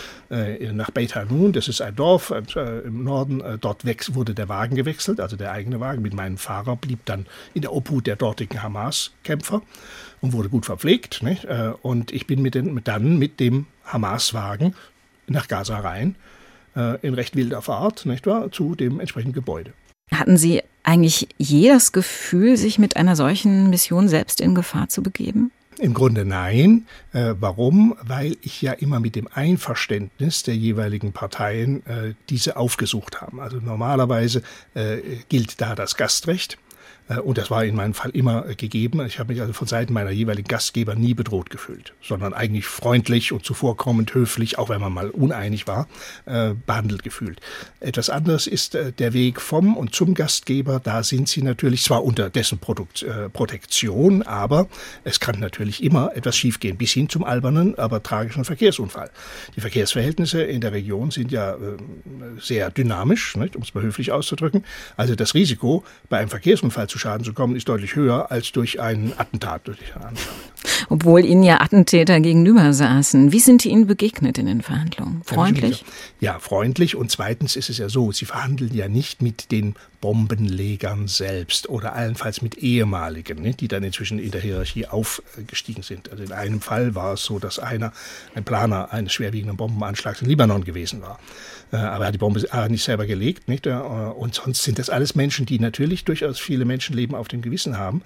[0.73, 1.53] nach Beit Hanun.
[1.53, 3.43] Das ist ein Dorf im Norden.
[3.61, 7.63] Dort wurde der Wagen gewechselt, also der eigene Wagen mit meinem Fahrer blieb dann in
[7.63, 9.63] der Obhut der dortigen Hamas-Kämpfer
[10.21, 11.23] und wurde gut verpflegt.
[11.23, 11.47] Nicht?
[11.83, 14.75] Und ich bin mit den, dann mit dem Hamas-Wagen
[15.27, 16.35] nach Gaza rein äh,
[16.75, 19.73] in recht wilder Fahrt, nicht wahr, zu dem entsprechenden Gebäude.
[20.11, 25.03] Hatten Sie eigentlich je das Gefühl, sich mit einer solchen Mission selbst in Gefahr zu
[25.03, 25.51] begeben?
[25.79, 26.87] Im Grunde nein.
[27.13, 27.97] Äh, warum?
[28.03, 33.43] Weil ich ja immer mit dem Einverständnis der jeweiligen Parteien äh, diese aufgesucht habe.
[33.43, 34.43] Also normalerweise
[34.75, 36.59] äh, gilt da das Gastrecht.
[37.09, 39.05] Äh, und das war in meinem Fall immer äh, gegeben.
[39.07, 43.33] Ich habe mich also von Seiten meiner jeweiligen Gastgeber nie bedroht gefühlt, sondern eigentlich freundlich
[43.33, 45.89] und zuvorkommend, höflich, auch wenn man mal uneinig war,
[46.27, 47.41] äh, behandelt gefühlt.
[47.81, 50.81] Etwas anderes ist der Weg vom und zum Gastgeber.
[50.81, 54.69] Da sind sie natürlich zwar unter dessen Produkt, Protektion, aber
[55.05, 59.11] es kann natürlich immer etwas schiefgehen, bis hin zum albernen, aber tragischen Verkehrsunfall.
[59.57, 61.57] Die Verkehrsverhältnisse in der Region sind ja
[62.39, 64.65] sehr dynamisch, um es mal höflich auszudrücken.
[64.97, 68.81] Also das Risiko, bei einem Verkehrsunfall zu Schaden zu kommen, ist deutlich höher als durch
[68.81, 70.35] einen Attentat, durch einen Anschlag.
[70.89, 73.33] Obwohl Ihnen ja Attentäter gegenüber saßen.
[73.33, 75.21] Wie sind die Ihnen begegnet in den Verhandlungen?
[75.25, 75.85] Freundlich?
[76.21, 76.95] Ja, freundlich.
[76.95, 81.95] Und zweitens ist es ja so, Sie verhandeln ja nicht mit den Bombenlegern selbst oder
[81.95, 86.11] allenfalls mit ehemaligen, ne, die dann inzwischen in der Hierarchie aufgestiegen sind.
[86.11, 87.91] Also in einem Fall war es so, dass einer
[88.35, 91.19] ein Planer eines schwerwiegenden Bombenanschlags in Libanon gewesen war.
[91.75, 93.49] Äh, aber er hat die Bombe nicht selber gelegt.
[93.49, 93.67] Nicht?
[93.67, 97.79] Äh, und sonst sind das alles Menschen, die natürlich durchaus viele Menschenleben auf dem Gewissen
[97.79, 98.03] haben.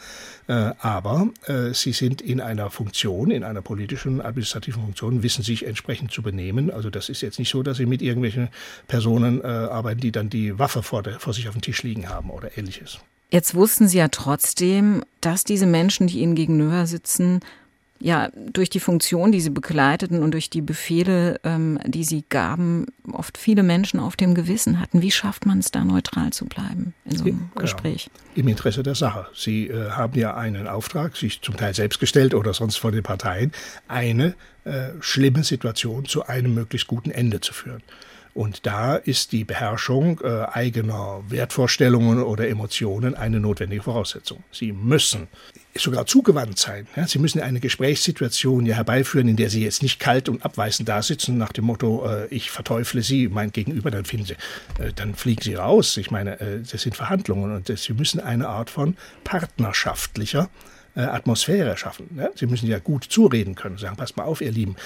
[0.46, 1.28] Äh, aber
[1.72, 6.70] sie sind in einer Funktion, in einer politischen, administrativen Funktion, wissen sich entsprechend zu benehmen.
[6.70, 8.48] Also das ist jetzt nicht so, dass sie mit irgendwelchen
[8.87, 12.31] Personen arbeiten, die dann die Waffe vor, der, vor sich auf dem Tisch liegen haben
[12.31, 12.98] oder ähnliches.
[13.31, 17.40] Jetzt wussten Sie ja trotzdem, dass diese Menschen, die Ihnen gegenüber sitzen,
[18.01, 22.87] ja durch die Funktion, die sie begleiteten und durch die Befehle, ähm, die sie gaben,
[23.12, 25.03] oft viele Menschen auf dem Gewissen hatten.
[25.03, 28.11] Wie schafft man es da neutral zu bleiben in so einem ja, Gespräch?
[28.35, 29.27] Im Interesse der Sache.
[29.35, 33.03] Sie äh, haben ja einen Auftrag, sich zum Teil selbst gestellt oder sonst von den
[33.03, 33.53] Parteien,
[33.88, 37.83] eine äh, schlimme Situation zu einem möglichst guten Ende zu führen.
[38.38, 44.44] Und da ist die Beherrschung äh, eigener Wertvorstellungen oder Emotionen eine notwendige Voraussetzung.
[44.53, 45.27] Sie müssen
[45.74, 46.87] sogar zugewandt sein.
[46.94, 47.09] Ja?
[47.09, 51.03] Sie müssen eine Gesprächssituation ja herbeiführen, in der Sie jetzt nicht kalt und abweisend da
[51.03, 54.35] sitzen nach dem Motto, äh, ich verteufle Sie, mein Gegenüber, dann finden Sie,
[54.81, 55.96] äh, dann fliegen Sie raus.
[55.96, 60.48] Ich meine, äh, das sind Verhandlungen und Sie müssen eine Art von partnerschaftlicher
[60.94, 62.09] äh, Atmosphäre schaffen.
[62.16, 62.31] Ja?
[62.35, 64.77] Sie müssen ja gut zureden können, sagen, passt mal auf, ihr Lieben,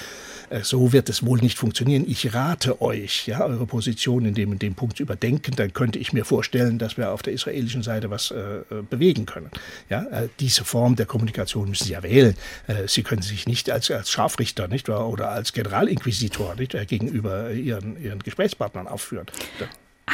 [0.49, 2.05] äh, so wird es wohl nicht funktionieren.
[2.07, 5.99] Ich rate euch, ja, eure Position in dem in dem Punkt zu überdenken, dann könnte
[5.99, 9.49] ich mir vorstellen, dass wir auf der israelischen Seite was äh, äh bewegen können.
[9.89, 10.05] Ja,
[10.39, 12.35] diese Form der Kommunikation müssen Sie ja wählen.
[12.67, 18.01] Äh, Sie können sich nicht als, als Scharfrichter nicht, oder als Generalinquisitor nicht, gegenüber Ihren,
[18.01, 19.27] Ihren Gesprächspartnern aufführen.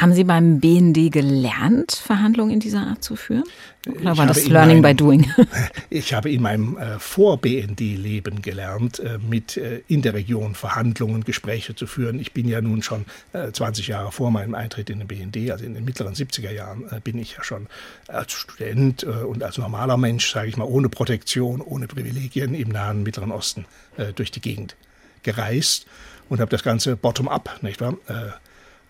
[0.00, 3.44] Haben Sie beim BND gelernt, Verhandlungen in dieser Art zu führen?
[3.86, 5.30] Oder war das Learning meinem, by Doing?
[5.90, 11.74] Ich habe in meinem äh, Vor-BND-Leben gelernt, äh, mit äh, in der Region Verhandlungen, Gespräche
[11.74, 12.18] zu führen.
[12.18, 15.66] Ich bin ja nun schon äh, 20 Jahre vor meinem Eintritt in den BND, also
[15.66, 17.66] in den mittleren 70er Jahren, äh, bin ich ja schon
[18.08, 22.70] als Student äh, und als normaler Mensch, sage ich mal, ohne Protektion, ohne Privilegien im
[22.70, 23.66] nahen Mittleren Osten
[24.14, 24.76] durch die Gegend
[25.22, 25.86] gereist
[26.28, 27.96] und habe das Ganze bottom-up, nicht wahr?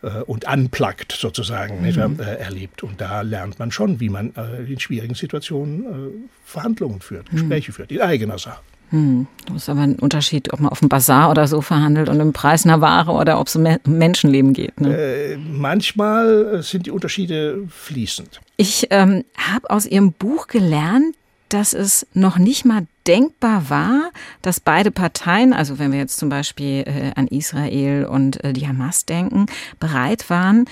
[0.03, 2.21] Äh, und unplugged sozusagen mhm.
[2.21, 2.83] äh, erlebt.
[2.83, 7.37] Und da lernt man schon, wie man äh, in schwierigen Situationen Verhandlungen führt, mhm.
[7.37, 8.61] Gespräche führt, in eigener Sache.
[8.91, 9.29] Hm.
[9.47, 12.33] Das ist aber ein Unterschied, ob man auf dem Bazar oder so verhandelt und im
[12.33, 14.81] Preis einer Ware oder ob es um Menschenleben geht.
[14.81, 14.97] Ne?
[14.97, 18.41] Äh, manchmal sind die Unterschiede fließend.
[18.57, 21.15] Ich ähm, habe aus Ihrem Buch gelernt,
[21.51, 24.11] dass es noch nicht mal denkbar war,
[24.43, 28.67] dass beide Parteien, also wenn wir jetzt zum Beispiel äh, an Israel und äh, die
[28.67, 29.47] Hamas denken,
[29.79, 30.67] bereit waren,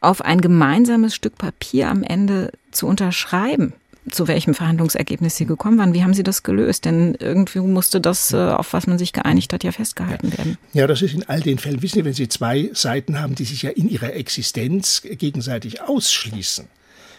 [0.00, 3.72] auf ein gemeinsames Stück Papier am Ende zu unterschreiben
[4.10, 5.94] zu welchem Verhandlungsergebnis Sie gekommen waren.
[5.94, 6.84] Wie haben Sie das gelöst?
[6.84, 10.58] Denn irgendwie musste das, äh, auf was man sich geeinigt hat, ja festgehalten werden.
[10.72, 13.44] Ja, das ist in all den Fällen, wissen Sie, wenn Sie zwei Seiten haben, die
[13.44, 16.66] sich ja in ihrer Existenz gegenseitig ausschließen,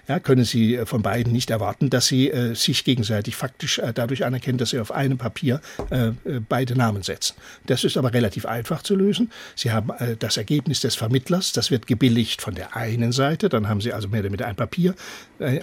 [0.08, 3.94] ja, können Sie äh, von beiden nicht erwarten, dass sie äh, sich gegenseitig faktisch äh,
[3.94, 6.14] dadurch anerkennen, dass sie auf einem Papier äh, äh,
[6.48, 7.36] beide Namen setzen.
[7.66, 9.32] Das ist aber relativ einfach zu lösen.
[9.56, 13.68] Sie haben äh, das Ergebnis des Vermittlers, das wird gebilligt von der einen Seite, dann
[13.68, 14.96] haben Sie also mehr oder weniger ein Papier,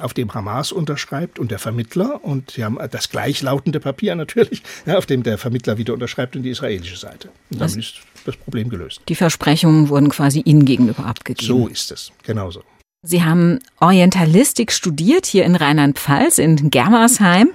[0.01, 4.97] auf dem Hamas unterschreibt und der Vermittler und Sie haben das gleichlautende Papier natürlich, ja,
[4.97, 7.31] auf dem der Vermittler wieder unterschreibt und die israelische Seite.
[7.51, 9.01] Und damit ist das Problem gelöst.
[9.09, 11.47] Die Versprechungen wurden quasi Ihnen gegenüber abgegeben.
[11.47, 12.63] So ist es, genauso.
[13.05, 17.51] Sie haben Orientalistik studiert hier in Rheinland-Pfalz, in Germersheim.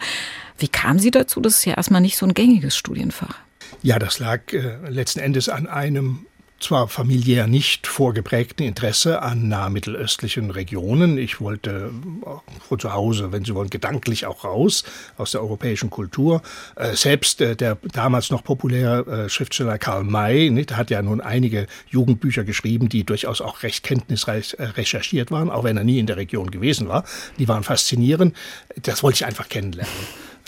[0.60, 1.42] Wie kamen Sie dazu?
[1.42, 3.36] Das ist ja erstmal nicht so ein gängiges Studienfach.
[3.82, 6.26] Ja, das lag äh, letzten Endes an einem
[6.60, 11.18] zwar familiär nicht vorgeprägten Interesse an nahmittelöstlichen Regionen.
[11.18, 11.92] Ich wollte
[12.24, 14.84] äh, von zu Hause, wenn Sie wollen, gedanklich auch raus
[15.18, 16.42] aus der europäischen Kultur.
[16.76, 21.68] Äh, selbst äh, der damals noch populäre Schriftsteller Karl May nicht, hat ja nun einige
[21.90, 26.18] Jugendbücher geschrieben, die durchaus auch recht kenntnisreich recherchiert waren, auch wenn er nie in der
[26.18, 27.04] Region gewesen war.
[27.38, 28.36] Die waren faszinierend.
[28.82, 29.94] Das wollte ich einfach kennenlernen.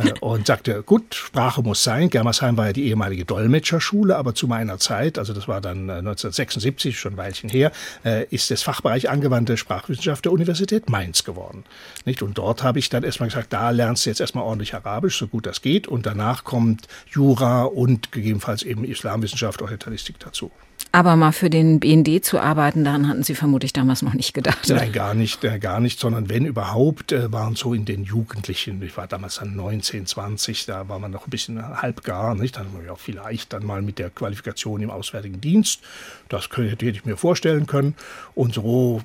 [0.04, 2.10] Äh, und sagte, gut, Sprache muss sein.
[2.10, 6.96] Germersheim war ja die ehemalige Dolmetscherschule, aber zu meiner Zeit, also das war dann 1976,
[6.96, 7.72] äh, schon ein Weilchen her,
[8.04, 11.64] äh, ist das Fachbereich angewandte Sprachwissenschaft der Universität Mainz geworden.
[12.06, 12.22] Nicht?
[12.22, 15.28] Und dort habe ich dann erstmal gesagt, da lernst du jetzt erstmal ordentlich Arabisch, so
[15.28, 15.88] gut das geht.
[15.88, 20.52] Und danach kommt Jura und gegebenenfalls eben Islamwissenschaft, Orientalistik dazu.
[20.94, 24.70] Aber mal für den BND zu arbeiten, daran hatten Sie vermutlich damals noch nicht gedacht.
[24.70, 24.82] Oder?
[24.82, 28.82] Nein, gar nicht, äh, gar nicht, sondern wenn überhaupt, äh, waren so in den Jugendlichen,
[28.82, 32.58] ich war damals dann 19, 20, da war man noch ein bisschen halbgar, nicht?
[32.58, 35.80] Dann ja vielleicht dann mal mit der Qualifikation im Auswärtigen Dienst,
[36.28, 37.96] das hätte ich mir vorstellen können.
[38.36, 39.02] Und so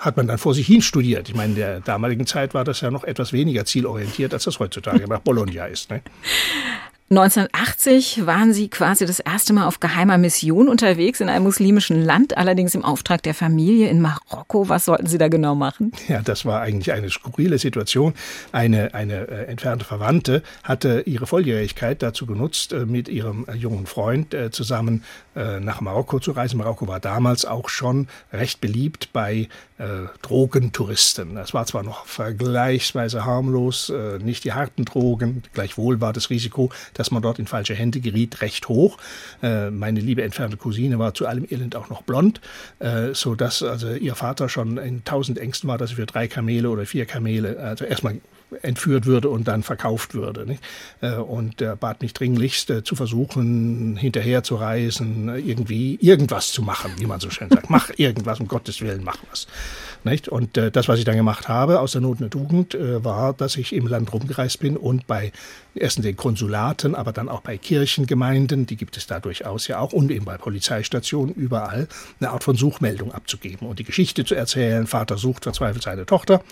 [0.00, 1.28] hat man dann vor sich hin studiert.
[1.28, 4.58] Ich meine, in der damaligen Zeit war das ja noch etwas weniger zielorientiert, als das
[4.58, 5.90] heutzutage nach Bologna ist.
[5.90, 6.02] Ne?
[7.10, 12.38] 1980 waren Sie quasi das erste Mal auf geheimer Mission unterwegs in einem muslimischen Land,
[12.38, 14.70] allerdings im Auftrag der Familie in Marokko.
[14.70, 15.92] Was sollten Sie da genau machen?
[16.08, 18.14] Ja, das war eigentlich eine skurrile Situation.
[18.52, 23.84] Eine, eine äh, entfernte Verwandte hatte ihre Volljährigkeit dazu genutzt, äh, mit ihrem äh, jungen
[23.84, 25.04] Freund äh, zusammen
[25.36, 26.56] äh, nach Marokko zu reisen.
[26.56, 29.84] Marokko war damals auch schon recht beliebt bei äh,
[30.22, 31.36] Drogentouristen.
[31.36, 37.10] Es war zwar noch vergleichsweise harmlos, nicht die harten Drogen, gleichwohl war das Risiko, dass
[37.10, 38.98] man dort in falsche Hände geriet, recht hoch.
[39.42, 42.40] Äh, meine liebe entfernte Cousine war zu allem Elend auch noch blond,
[42.78, 46.28] äh, so dass also ihr Vater schon in tausend Ängsten war, dass er für drei
[46.28, 48.20] Kamele oder vier Kamele, also erstmal
[48.62, 50.58] entführt würde und dann verkauft würde.
[51.00, 56.62] Äh, und er bat mich dringlichst äh, zu versuchen, hinterher zu reisen, irgendwie irgendwas zu
[56.62, 57.70] machen, wie man so schön sagt.
[57.70, 59.46] mach irgendwas, um Gottes Willen, mach was.
[60.04, 60.28] Nicht?
[60.28, 63.56] Und äh, das, was ich dann gemacht habe, aus der Not eine Tugend, war, dass
[63.56, 65.32] ich im Land rumgereist bin und bei
[65.74, 69.78] erst in den Konsulaten, aber dann auch bei Kirchengemeinden, die gibt es da durchaus ja
[69.78, 71.88] auch, und eben bei Polizeistationen überall,
[72.20, 74.86] eine Art von Suchmeldung abzugeben und die Geschichte zu erzählen.
[74.86, 76.42] Vater sucht verzweifelt seine Tochter.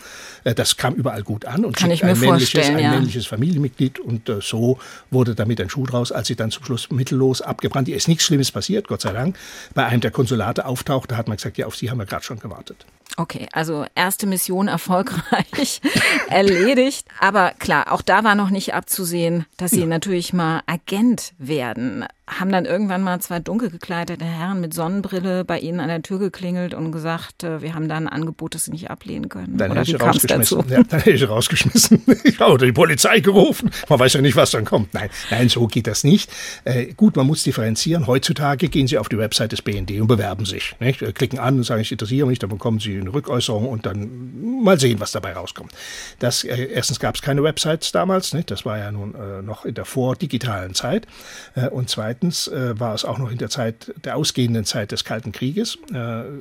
[0.45, 2.91] Das kam überall gut an und Kann ich mir ein, männliches, ein ja.
[2.91, 4.79] männliches Familienmitglied und äh, so
[5.11, 7.88] wurde damit ein Schuh draus, als sie dann zum Schluss mittellos abgebrannt.
[7.88, 9.37] Ihr ist nichts Schlimmes passiert, Gott sei Dank.
[9.75, 12.38] Bei einem der Konsulate auftauchte, hat man gesagt, ja, auf Sie haben wir gerade schon
[12.38, 12.85] gewartet.
[13.16, 15.81] Okay, also erste Mission erfolgreich
[16.29, 17.07] erledigt.
[17.20, 19.87] Aber klar, auch da war noch nicht abzusehen, dass Sie ja.
[19.87, 22.07] natürlich mal Agent werden
[22.38, 26.18] haben dann irgendwann mal zwei dunkel gekleidete Herren mit Sonnenbrille bei Ihnen an der Tür
[26.18, 29.57] geklingelt und gesagt, äh, wir haben da ein Angebot, das Sie nicht ablehnen können.
[29.57, 30.64] Dann hätte ich rausgeschmissen.
[30.68, 32.03] Ja, dann hätte ich rausgeschmissen.
[32.25, 33.71] Ich habe die Polizei gerufen.
[33.88, 34.95] Man weiß ja nicht, was dann kommt.
[34.95, 36.31] Nein, nein, so geht das nicht.
[36.64, 38.07] Äh, gut, man muss differenzieren.
[38.07, 40.75] Heutzutage gehen Sie auf die Website des BND und bewerben sich.
[40.81, 41.03] Nicht?
[41.03, 44.62] Äh, klicken an und sagen, ich interessiere mich, dann bekommen Sie eine Rückäußerung und dann
[44.62, 45.73] mal sehen, was dabei rauskommt.
[46.18, 48.33] Das, äh, erstens gab es keine Websites damals.
[48.35, 48.51] Nicht?
[48.51, 51.07] Das war ja nun äh, noch in der vordigitalen Zeit.
[51.55, 54.93] Äh, und zweitens Zweitens äh, war es auch noch in der Zeit, der ausgehenden Zeit
[54.93, 55.77] des Kalten Krieges.
[55.93, 56.33] Äh, äh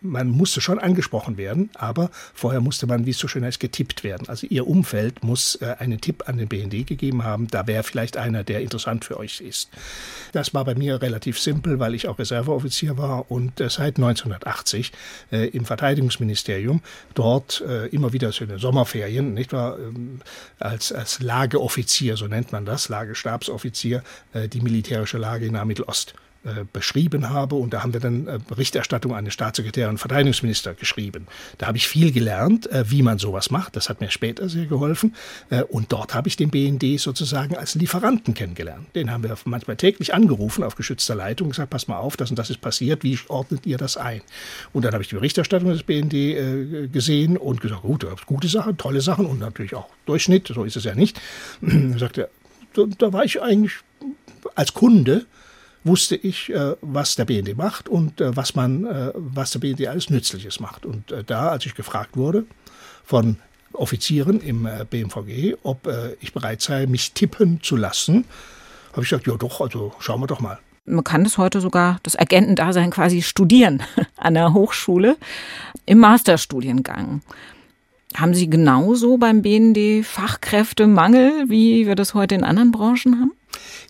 [0.00, 4.04] man musste schon angesprochen werden, aber vorher musste man, wie es so schön heißt, getippt
[4.04, 4.28] werden.
[4.28, 8.16] Also Ihr Umfeld muss äh, einen Tipp an den BND gegeben haben, da wäre vielleicht
[8.16, 9.70] einer, der interessant für euch ist.
[10.32, 14.92] Das war bei mir relativ simpel, weil ich auch Reserveoffizier war und äh, seit 1980
[15.32, 16.82] äh, im Verteidigungsministerium
[17.14, 20.20] dort äh, immer wieder so in den Sommerferien, nicht wahr, ähm,
[20.58, 24.02] als, als Lageoffizier, so nennt man das, Lagestabsoffizier,
[24.34, 26.14] äh, die militärische Lage in Nahmittelost
[26.46, 27.56] äh, beschrieben habe.
[27.56, 31.26] Und da haben wir dann äh, Berichterstattung an den Staatssekretär und Verteidigungsminister geschrieben.
[31.58, 33.74] Da habe ich viel gelernt, äh, wie man sowas macht.
[33.74, 35.14] Das hat mir später sehr geholfen.
[35.68, 38.94] Und dort habe ich den BND sozusagen als Lieferanten kennengelernt.
[38.94, 42.30] Den haben wir manchmal täglich angerufen auf geschützter Leitung und gesagt, pass mal auf, das
[42.30, 44.22] und das ist passiert, wie ordnet ihr das ein?
[44.72, 48.76] Und dann habe ich die Berichterstattung des BND gesehen und gesagt, gut, da gute Sachen,
[48.76, 51.20] tolle Sachen und natürlich auch Durchschnitt, so ist es ja nicht.
[51.60, 52.28] Da sagte
[52.74, 53.74] er, da war ich eigentlich
[54.54, 55.26] als Kunde
[55.86, 59.86] wusste ich, äh, was der BND macht und äh, was man, äh, was der BND
[59.86, 60.84] alles Nützliches macht.
[60.84, 62.44] Und da, als ich gefragt wurde
[63.04, 63.36] von
[63.72, 65.86] Offizieren im BMVG, ob
[66.20, 68.24] ich bereit sei, mich tippen zu lassen,
[68.92, 70.58] habe ich gesagt, ja doch, also schauen wir doch mal.
[70.86, 73.82] Man kann das heute sogar, das Agentendasein quasi studieren
[74.16, 75.16] an der Hochschule
[75.84, 77.20] im Masterstudiengang.
[78.14, 83.32] Haben Sie genauso beim BND Fachkräftemangel, wie wir das heute in anderen Branchen haben?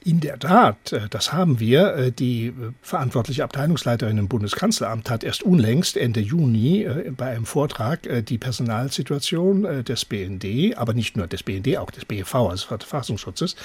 [0.05, 1.94] In der Tat, äh, das haben wir.
[1.96, 8.09] Äh, die äh, verantwortliche Abteilungsleiterin im Bundeskanzleramt hat erst unlängst Ende Juni bei einem Vortrag
[8.26, 13.57] die Personalsituation des BND, aber nicht nur des BND, auch des BEV, also Verfassungsschutzes,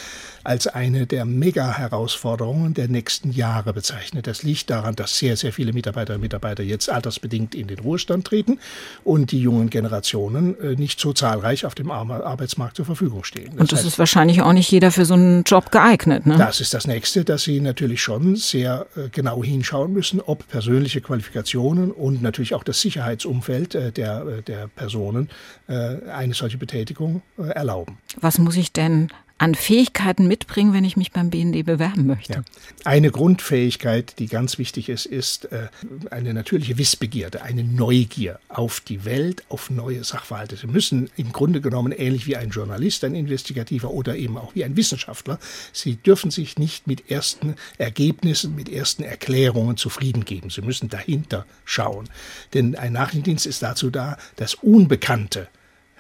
[0.44, 4.28] als eine der Mega-Herausforderungen der nächsten Jahre bezeichnet.
[4.28, 8.26] Das liegt daran, dass sehr, sehr viele Mitarbeiterinnen und Mitarbeiter jetzt altersbedingt in den Ruhestand
[8.26, 8.60] treten
[9.04, 13.52] und die jungen Generationen nicht so zahlreich auf dem Arbeitsmarkt zur Verfügung stehen.
[13.52, 15.91] Das und das heißt, ist wahrscheinlich auch nicht jeder für so einen Job geeignet.
[16.26, 16.38] Ne?
[16.38, 21.02] Das ist das Nächste, dass Sie natürlich schon sehr äh, genau hinschauen müssen, ob persönliche
[21.02, 25.30] Qualifikationen und natürlich auch das Sicherheitsumfeld äh, der, äh, der Personen
[25.68, 27.98] eine solche Betätigung erlauben.
[28.20, 29.08] Was muss ich denn
[29.42, 32.34] an Fähigkeiten mitbringen, wenn ich mich beim BND bewerben möchte?
[32.34, 32.44] Ja.
[32.86, 35.70] Eine Grundfähigkeit, die ganz wichtig ist, ist äh,
[36.12, 40.58] eine natürliche Wissbegierde, eine Neugier auf die Welt, auf neue Sachverhalte.
[40.58, 44.64] Sie müssen im Grunde genommen ähnlich wie ein Journalist, ein Investigativer oder eben auch wie
[44.64, 45.40] ein Wissenschaftler,
[45.74, 50.52] Sie dürfen sich nicht mit ersten Ergebnissen, mit ersten Erklärungen zufrieden geben.
[50.52, 52.10] Sie müssen dahinter schauen.
[52.54, 55.48] Denn ein Nachrichtendienst ist dazu da, das Unbekannte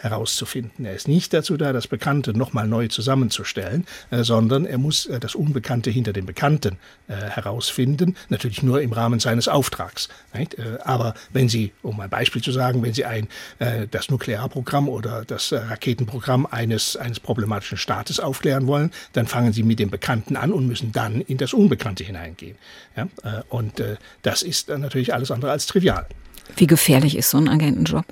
[0.01, 0.85] herauszufinden.
[0.85, 5.19] Er ist nicht dazu da, das Bekannte nochmal neu zusammenzustellen, äh, sondern er muss äh,
[5.19, 10.09] das Unbekannte hinter dem Bekannten äh, herausfinden, natürlich nur im Rahmen seines Auftrags.
[10.83, 13.27] Aber wenn Sie, um ein Beispiel zu sagen, wenn Sie ein,
[13.91, 19.79] das Nuklearprogramm oder das Raketenprogramm eines, eines problematischen Staates aufklären wollen, dann fangen Sie mit
[19.79, 22.57] dem Bekannten an und müssen dann in das Unbekannte hineingehen.
[23.49, 23.83] Und
[24.21, 26.07] das ist natürlich alles andere als trivial.
[26.55, 28.05] Wie gefährlich ist so ein Agentenjob?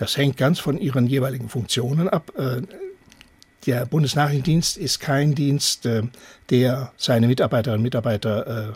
[0.00, 2.32] Das hängt ganz von ihren jeweiligen Funktionen ab.
[2.34, 2.62] Äh,
[3.66, 6.04] der Bundesnachrichtendienst ist kein Dienst, äh,
[6.48, 8.72] der seine Mitarbeiterinnen und Mitarbeiter äh,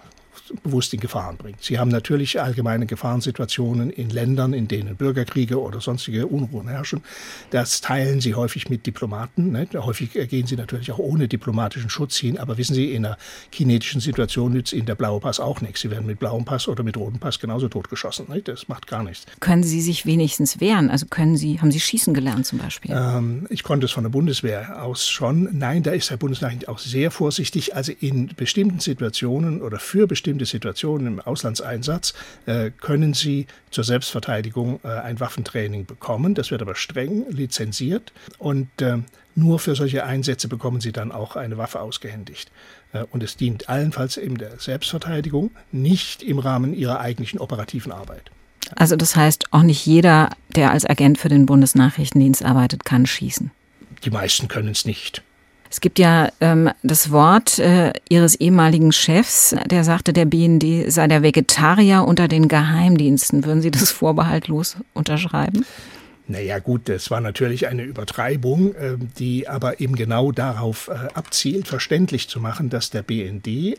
[0.62, 1.62] bewusst in Gefahren bringt.
[1.62, 7.02] Sie haben natürlich allgemeine Gefahrensituationen in Ländern, in denen Bürgerkriege oder sonstige Unruhen herrschen.
[7.50, 9.52] Das teilen sie häufig mit Diplomaten.
[9.52, 9.66] Ne?
[9.74, 12.38] Häufig gehen sie natürlich auch ohne diplomatischen Schutz hin.
[12.38, 13.16] Aber wissen Sie, in einer
[13.52, 15.80] kinetischen Situation nützt Ihnen der blaue Pass auch nichts.
[15.80, 18.26] Sie werden mit blauem Pass oder mit rotem Pass genauso totgeschossen.
[18.28, 18.42] Ne?
[18.42, 19.26] Das macht gar nichts.
[19.40, 20.90] Können Sie sich wenigstens wehren?
[20.90, 22.92] Also können Sie, haben Sie schießen gelernt zum Beispiel?
[22.94, 25.48] Ähm, ich konnte es von der Bundeswehr aus schon.
[25.52, 27.74] Nein, da ist der Bundesnachrichten auch sehr vorsichtig.
[27.74, 32.14] Also in bestimmten Situationen oder für bestimmte bestimmte Situationen im Auslandseinsatz
[32.46, 36.34] äh, können Sie zur Selbstverteidigung äh, ein Waffentraining bekommen.
[36.34, 38.98] Das wird aber streng lizenziert und äh,
[39.34, 42.52] nur für solche Einsätze bekommen Sie dann auch eine Waffe ausgehändigt.
[43.10, 48.30] Und es dient allenfalls eben der Selbstverteidigung, nicht im Rahmen Ihrer eigentlichen operativen Arbeit.
[48.76, 53.50] Also das heißt, auch nicht jeder, der als Agent für den Bundesnachrichtendienst arbeitet, kann schießen.
[54.04, 55.24] Die meisten können es nicht.
[55.74, 61.08] Es gibt ja ähm, das Wort äh, Ihres ehemaligen Chefs, der sagte, der BND sei
[61.08, 63.44] der Vegetarier unter den Geheimdiensten.
[63.44, 65.66] Würden Sie das vorbehaltlos unterschreiben?
[66.28, 71.66] Naja gut, das war natürlich eine Übertreibung, äh, die aber eben genau darauf äh, abzielt,
[71.66, 73.74] verständlich zu machen, dass der BND äh,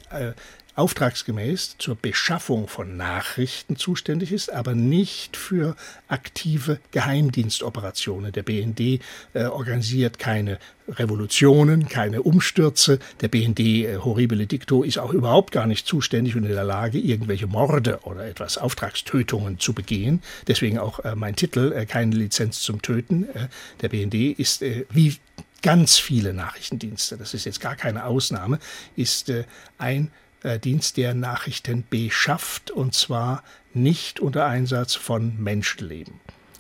[0.76, 5.76] auftragsgemäß zur Beschaffung von Nachrichten zuständig ist, aber nicht für
[6.08, 8.32] aktive Geheimdienstoperationen.
[8.32, 9.02] Der BND
[9.34, 13.00] äh, organisiert keine Revolutionen, keine Umstürze.
[13.22, 17.00] Der BND äh, horribile dicto ist auch überhaupt gar nicht zuständig und in der Lage,
[17.00, 20.22] irgendwelche Morde oder etwas Auftragstötungen zu begehen.
[20.48, 23.24] Deswegen auch äh, mein Titel, äh, keine Lizenz zum Töten.
[23.34, 23.48] Äh,
[23.82, 25.16] der BND ist äh, wie
[25.62, 28.60] ganz viele Nachrichtendienste, das ist jetzt gar keine Ausnahme,
[28.96, 29.46] ist äh,
[29.80, 30.12] ein
[30.46, 36.14] äh, Dienst, der Nachrichten beschafft, und zwar nicht unter Einsatz von Menschenleben.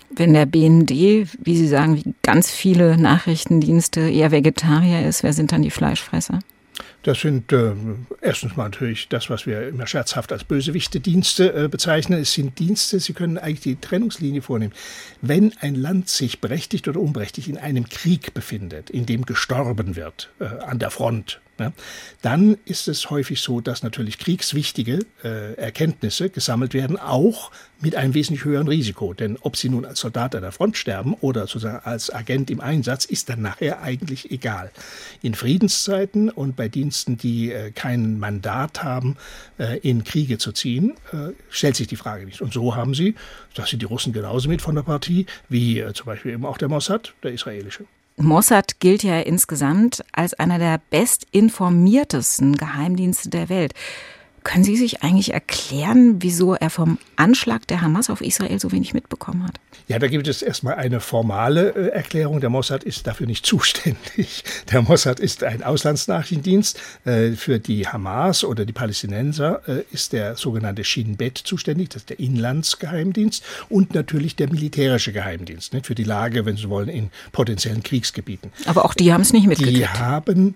[0.09, 5.51] Wenn der BND, wie Sie sagen, wie ganz viele Nachrichtendienste eher Vegetarier ist, wer sind
[5.51, 6.39] dann die Fleischfresser?
[7.05, 7.73] Das sind äh,
[8.19, 12.19] erstens mal natürlich das, was wir immer scherzhaft als Bösewichte-Dienste äh, bezeichnen.
[12.19, 14.73] Es sind Dienste, sie können eigentlich die Trennungslinie vornehmen.
[15.21, 20.31] Wenn ein Land sich berechtigt oder unberechtigt in einem Krieg befindet, in dem gestorben wird,
[20.39, 21.71] äh, an der Front, ja,
[22.21, 28.13] dann ist es häufig so, dass natürlich kriegswichtige äh, Erkenntnisse gesammelt werden, auch mit einem
[28.13, 29.13] wesentlich höheren Risiko.
[29.13, 32.59] Denn ob sie nun als Soldat an der Front sterben oder sozusagen als Agent im
[32.59, 34.71] Einsatz, ist dann nachher eigentlich egal.
[35.21, 39.17] In Friedenszeiten und bei Diensten, die äh, kein Mandat haben,
[39.57, 42.41] äh, in Kriege zu ziehen, äh, stellt sich die Frage nicht.
[42.41, 43.15] Und so haben sie,
[43.53, 46.57] das sind die Russen genauso mit von der Partie, wie äh, zum Beispiel eben auch
[46.57, 47.85] der Mossad, der israelische.
[48.17, 53.73] Mossad gilt ja insgesamt als einer der bestinformiertesten Geheimdienste der Welt.
[54.45, 58.93] Können Sie sich eigentlich erklären, wieso er vom Anschlag der Hamas auf Israel so wenig
[58.93, 59.59] mitbekommen hat?
[59.87, 62.41] Ja, da gibt es erstmal eine formale äh, Erklärung.
[62.41, 64.43] Der Mossad ist dafür nicht zuständig.
[64.71, 66.79] Der Mossad ist ein Auslandsnachrichtendienst.
[67.05, 71.89] Äh, für die Hamas oder die Palästinenser äh, ist der sogenannte Shin Bet zuständig.
[71.89, 75.87] Das ist der Inlandsgeheimdienst und natürlich der militärische Geheimdienst nicht?
[75.87, 78.51] für die Lage, wenn Sie wollen, in potenziellen Kriegsgebieten.
[78.65, 79.79] Aber auch die haben es nicht mitgekriegt.
[79.79, 80.53] Die haben,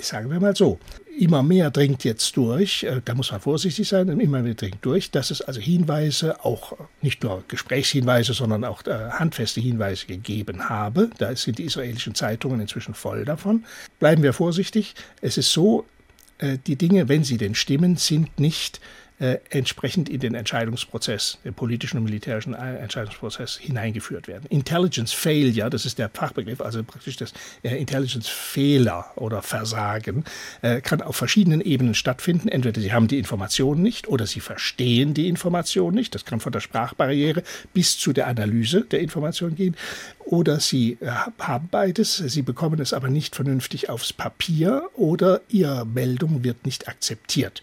[0.00, 0.80] sagen wir mal so,
[1.18, 5.10] immer mehr dringt jetzt durch, äh, da muss man vorsichtig sein, immer mehr dringt durch,
[5.10, 11.10] dass es also Hinweise, auch nicht nur Gesprächshinweise, sondern auch äh, handfeste Hinweise gegeben habe.
[11.18, 13.64] Da sind die israelischen Zeitungen inzwischen voll davon.
[13.98, 14.94] Bleiben wir vorsichtig.
[15.20, 15.86] Es ist so,
[16.38, 18.80] äh, die Dinge, wenn sie denn stimmen, sind nicht
[19.22, 24.46] äh, entsprechend in den Entscheidungsprozess, den politischen und militärischen äh, Entscheidungsprozess hineingeführt werden.
[24.50, 27.32] Intelligence Failure, das ist der Fachbegriff, also praktisch das
[27.62, 30.24] äh, Intelligence Fehler oder Versagen,
[30.62, 32.48] äh, kann auf verschiedenen Ebenen stattfinden.
[32.48, 36.16] Entweder sie haben die Informationen nicht oder sie verstehen die Information nicht.
[36.16, 39.76] Das kann von der Sprachbarriere bis zu der Analyse der Information gehen.
[40.24, 45.86] Oder sie äh, haben beides, sie bekommen es aber nicht vernünftig aufs Papier oder ihre
[45.86, 47.62] Meldung wird nicht akzeptiert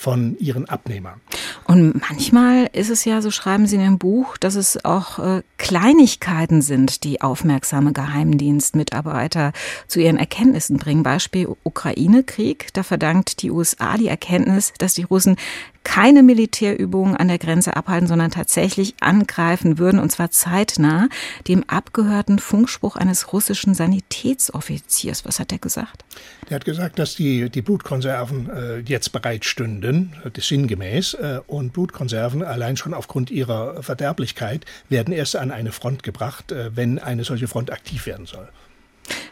[0.00, 1.20] von ihren Abnehmern.
[1.66, 5.42] Und manchmal ist es ja, so schreiben Sie in Ihrem Buch, dass es auch äh,
[5.58, 9.52] Kleinigkeiten sind, die aufmerksame Geheimdienstmitarbeiter
[9.88, 11.02] zu ihren Erkenntnissen bringen.
[11.02, 12.68] Beispiel Ukraine-Krieg.
[12.72, 15.36] Da verdankt die USA die Erkenntnis, dass die Russen
[15.84, 21.08] keine Militärübungen an der Grenze abhalten, sondern tatsächlich angreifen würden, und zwar zeitnah,
[21.48, 25.24] dem abgehörten Funkspruch eines russischen Sanitätsoffiziers.
[25.24, 26.04] Was hat er gesagt?
[26.48, 31.40] Er hat gesagt, dass die, die Blutkonserven äh, jetzt bereit stünden, das ist sinngemäß, äh,
[31.46, 36.98] und Blutkonserven allein schon aufgrund ihrer Verderblichkeit werden erst an eine Front gebracht, äh, wenn
[36.98, 38.48] eine solche Front aktiv werden soll.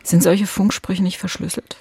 [0.02, 1.76] Sind solche Funksprüche nicht verschlüsselt?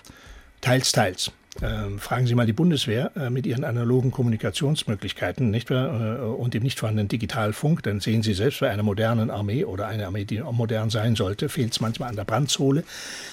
[0.62, 1.32] Teils, teils.
[1.62, 6.20] Ähm, fragen Sie mal die Bundeswehr äh, mit ihren analogen Kommunikationsmöglichkeiten nicht wahr?
[6.20, 9.88] Äh, und dem nicht vorhandenen Digitalfunk, dann sehen Sie selbst bei einer modernen Armee oder
[9.88, 12.84] einer Armee, die modern sein sollte, fehlt es manchmal an der Brandsohle.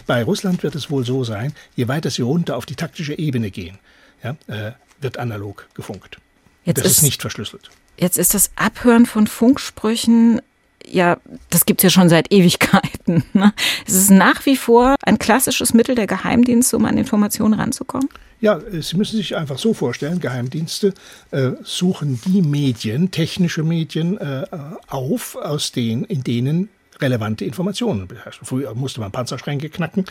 [0.06, 3.50] Bei Russland wird es wohl so sein, je weiter Sie runter auf die taktische Ebene
[3.50, 3.78] gehen,
[4.22, 6.18] ja, äh, wird analog gefunkt.
[6.64, 7.70] Jetzt das ist, ist nicht verschlüsselt.
[7.98, 10.40] Jetzt ist das Abhören von Funksprüchen
[10.86, 11.18] ja,
[11.50, 13.24] das gibt's ja schon seit Ewigkeiten.
[13.32, 13.52] Ne?
[13.86, 18.08] Es ist nach wie vor ein klassisches Mittel der Geheimdienste, um an Informationen ranzukommen.
[18.40, 20.94] Ja, Sie müssen sich einfach so vorstellen, Geheimdienste
[21.30, 24.44] äh, suchen die Medien, technische Medien äh,
[24.88, 26.68] auf, aus denen, in denen
[27.00, 28.46] relevante Informationen beherrschen.
[28.46, 30.04] Früher musste man Panzerschränke knacken,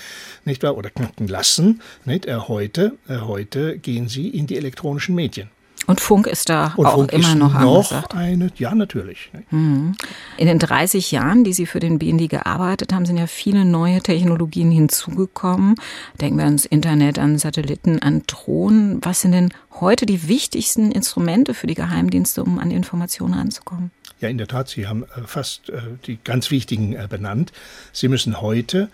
[0.45, 1.81] nicht wahr, oder knacken lassen.
[2.05, 2.25] Nicht?
[2.25, 5.49] Äh, heute, äh, heute gehen sie in die elektronischen Medien.
[5.85, 9.31] Und Funk ist da und auch Funk immer noch, noch eine, ja natürlich.
[9.51, 9.95] Mhm.
[10.37, 14.01] In den 30 Jahren, die Sie für den BND gearbeitet haben, sind ja viele neue
[14.01, 15.75] Technologien hinzugekommen.
[16.21, 18.99] Denken wir ans Internet, an Satelliten, an Drohnen.
[19.03, 23.91] Was sind denn heute die wichtigsten Instrumente für die Geheimdienste, um an Informationen ranzukommen?
[24.23, 27.51] Ja, in der Tat, Sie haben äh, fast äh, die ganz wichtigen äh, benannt.
[27.91, 28.89] Sie müssen heute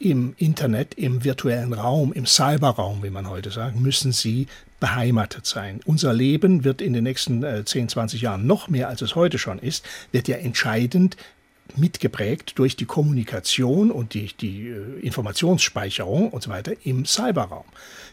[0.00, 4.48] im Internet, im virtuellen Raum, im Cyberraum, wie man heute sagt, müssen Sie
[4.80, 5.80] beheimatet sein.
[5.84, 9.38] Unser Leben wird in den nächsten äh, 10, 20 Jahren noch mehr, als es heute
[9.38, 11.16] schon ist, wird ja entscheidend
[11.76, 17.66] mitgeprägt durch die Kommunikation und die, die äh, Informationsspeicherung und so weiter im Cyberraum.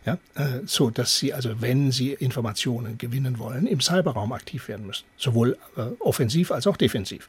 [0.06, 4.86] Ja, äh, so dass Sie also, wenn Sie Informationen gewinnen wollen, im Cyberraum aktiv werden
[4.86, 7.28] müssen, sowohl äh, offensiv als auch defensiv.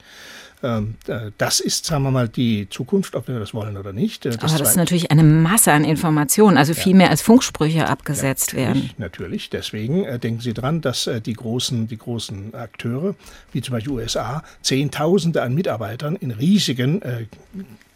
[0.62, 4.26] Ähm, äh, das ist, sagen wir mal, die Zukunft, ob wir das wollen oder nicht.
[4.26, 6.98] Äh, das Aber das ist natürlich eine Masse an Informationen, also viel ja.
[6.98, 8.90] mehr als Funksprüche abgesetzt ja, werden.
[8.98, 13.14] Natürlich, deswegen äh, denken Sie dran, dass die großen, die großen Akteure,
[13.52, 17.26] wie zum Beispiel USA, Zehntausende an Mitarbeitern in riesigen äh,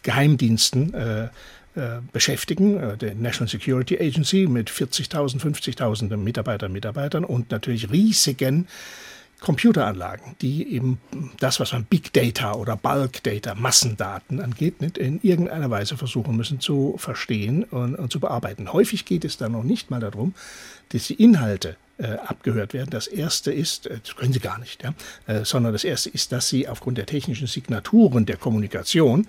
[0.03, 1.29] Geheimdiensten äh,
[2.11, 8.67] beschäftigen, der National Security Agency mit 40.000, 50.000 Mitarbeitern, Mitarbeitern und natürlich riesigen
[9.43, 10.99] Computeranlagen, die eben
[11.39, 16.61] das, was man Big Data oder Bulk Data, Massendaten angeht, in irgendeiner Weise versuchen müssen
[16.61, 18.71] zu verstehen und, und zu bearbeiten.
[18.71, 20.33] Häufig geht es dann noch nicht mal darum,
[20.89, 22.89] dass die Inhalte äh, abgehört werden.
[22.89, 24.93] Das erste ist, äh, das können sie gar nicht, ja,
[25.27, 29.27] äh, sondern das erste ist, dass sie aufgrund der technischen Signaturen der Kommunikation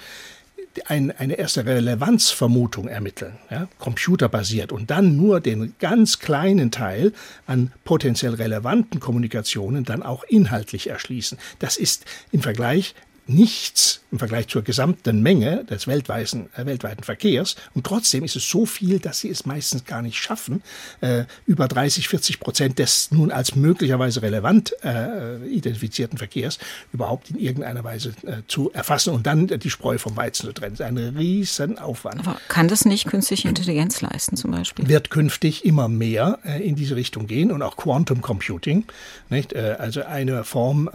[0.87, 7.13] ein, eine erste Relevanzvermutung ermitteln, ja, computerbasiert, und dann nur den ganz kleinen Teil
[7.47, 11.39] an potenziell relevanten Kommunikationen dann auch inhaltlich erschließen.
[11.59, 12.95] Das ist im Vergleich
[13.27, 17.57] nichts im Vergleich zur gesamten Menge des weltweiten, äh, weltweiten Verkehrs.
[17.75, 20.63] Und trotzdem ist es so viel, dass sie es meistens gar nicht schaffen,
[21.01, 26.61] äh, über 30, 40 Prozent des nun als möglicherweise relevant äh, identifizierten Verkehrs
[26.93, 30.77] überhaupt in irgendeiner Weise äh, zu erfassen und dann die Spreu vom Weizen zu trennen.
[30.77, 32.21] Das ist ein Riesenaufwand.
[32.21, 34.87] Aber kann das nicht künstliche Intelligenz leisten zum Beispiel?
[34.87, 38.85] Wird künftig immer mehr äh, in diese Richtung gehen und auch Quantum Computing,
[39.29, 39.55] nicht?
[39.55, 40.89] Äh, also eine Form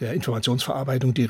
[0.00, 1.24] der Informationsverarbeitung, die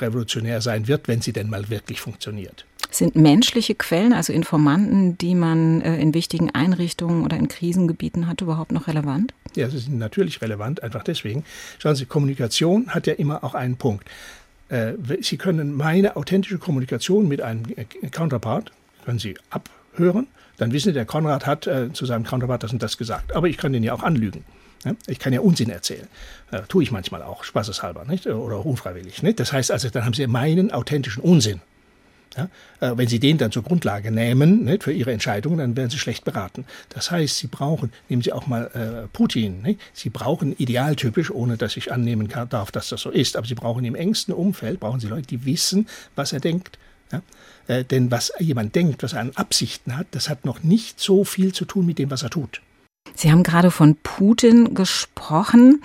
[0.44, 2.64] revolutionär sein wird, wenn sie denn mal wirklich funktioniert.
[2.90, 8.40] Sind menschliche Quellen, also Informanten, die man äh, in wichtigen Einrichtungen oder in Krisengebieten hat,
[8.40, 9.34] überhaupt noch relevant?
[9.56, 11.44] Ja, sie sind natürlich relevant, einfach deswegen.
[11.78, 14.04] Schauen Sie, Kommunikation hat ja immer auch einen Punkt.
[14.68, 14.92] Äh,
[15.22, 18.70] sie können meine authentische Kommunikation mit einem äh, Counterpart,
[19.04, 22.96] können Sie abhören, dann wissen Sie, der Konrad hat zu seinem Counterpart das und das
[22.96, 23.34] gesagt.
[23.34, 24.44] Aber ich kann den ja auch anlügen.
[25.06, 26.06] Ich kann ja Unsinn erzählen.
[26.50, 28.26] Äh, tue ich manchmal auch, spaßeshalber, nicht?
[28.26, 29.22] Oder unfreiwillig.
[29.22, 29.40] Nicht?
[29.40, 31.60] Das heißt also, dann haben Sie meinen authentischen Unsinn.
[32.36, 32.48] Ja?
[32.80, 35.98] Äh, wenn Sie den dann zur Grundlage nehmen nicht, für Ihre Entscheidungen, dann werden Sie
[35.98, 36.64] schlecht beraten.
[36.90, 39.80] Das heißt, Sie brauchen, nehmen Sie auch mal äh, Putin, nicht?
[39.92, 43.54] Sie brauchen idealtypisch, ohne dass ich annehmen kann, darf, dass das so ist, aber Sie
[43.54, 46.78] brauchen im engsten Umfeld, brauchen Sie Leute, die wissen, was er denkt.
[47.12, 47.22] Ja?
[47.68, 51.24] Äh, denn was jemand denkt, was er an Absichten hat, das hat noch nicht so
[51.24, 52.60] viel zu tun mit dem, was er tut.
[53.14, 55.82] Sie haben gerade von Putin gesprochen.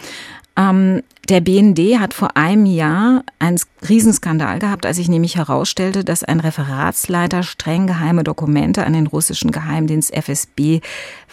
[0.57, 6.23] Ähm, der BND hat vor einem Jahr einen Riesenskandal gehabt, als sich nämlich herausstellte, dass
[6.23, 10.81] ein Referatsleiter streng geheime Dokumente an den russischen Geheimdienst FSB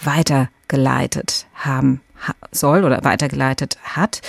[0.02, 2.00] weitergeleitet haben
[2.50, 4.22] soll oder weitergeleitet hat.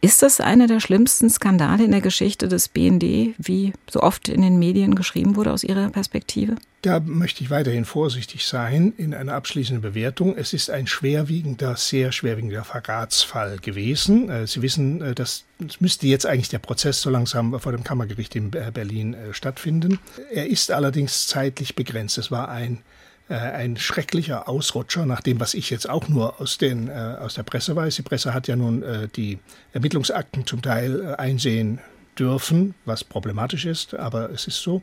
[0.00, 4.42] Ist das einer der schlimmsten Skandale in der Geschichte des BND, wie so oft in
[4.42, 6.56] den Medien geschrieben wurde aus Ihrer Perspektive?
[6.82, 10.36] Da möchte ich weiterhin vorsichtig sein in einer abschließenden Bewertung.
[10.36, 14.28] Es ist ein schwerwiegender, sehr schwerwiegender Verratsfall gewesen.
[14.28, 17.84] Äh, Sie wissen, äh, dass es müsste jetzt eigentlich der Prozess so langsam vor dem
[17.84, 20.00] Kammergericht in Berlin äh, stattfinden.
[20.32, 22.18] Er ist allerdings zeitlich begrenzt.
[22.18, 22.82] Es war ein
[23.28, 27.74] ein schrecklicher Ausrutscher, nach dem, was ich jetzt auch nur aus, den, aus der Presse
[27.74, 27.96] weiß.
[27.96, 28.84] Die Presse hat ja nun
[29.16, 29.38] die
[29.72, 31.78] Ermittlungsakten zum Teil einsehen
[32.18, 34.82] dürfen, was problematisch ist, aber es ist so.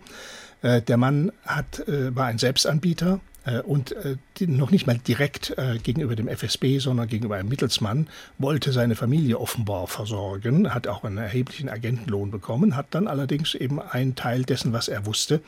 [0.62, 3.29] Äh, der Mann hat, äh, war ein Selbstanbieter äh,
[3.66, 3.96] und
[4.40, 9.88] noch nicht mal direkt gegenüber dem FSB, sondern gegenüber einem Mittelsmann, wollte seine Familie offenbar
[9.88, 14.88] versorgen, hat auch einen erheblichen Agentenlohn bekommen, hat dann allerdings eben einen Teil dessen, was
[14.88, 15.42] er wusste,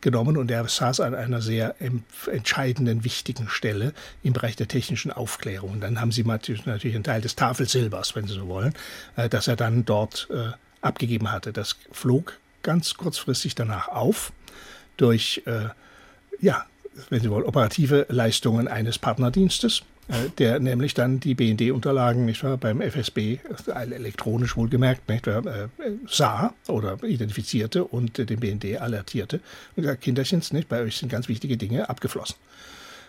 [0.00, 1.74] genommen und er saß an einer sehr
[2.30, 3.92] entscheidenden, wichtigen Stelle
[4.22, 5.72] im Bereich der technischen Aufklärung.
[5.72, 8.74] Und dann haben sie natürlich einen Teil des Tafelsilbers, wenn Sie so wollen,
[9.30, 10.28] dass er dann dort
[10.80, 11.52] abgegeben hatte.
[11.52, 14.32] Das flog ganz kurzfristig danach auf
[14.96, 15.68] durch, äh,
[16.40, 16.66] ja,
[17.10, 23.38] wenn Sie wollen, operative Leistungen eines Partnerdienstes, äh, der nämlich dann die BND-Unterlagen beim FSB,
[23.66, 25.68] elektronisch wohlgemerkt, nicht wahr, äh,
[26.06, 29.40] sah oder identifizierte und den BND alertierte.
[29.76, 32.36] Und gesagt, Kinderchens, nicht, bei euch sind ganz wichtige Dinge abgeflossen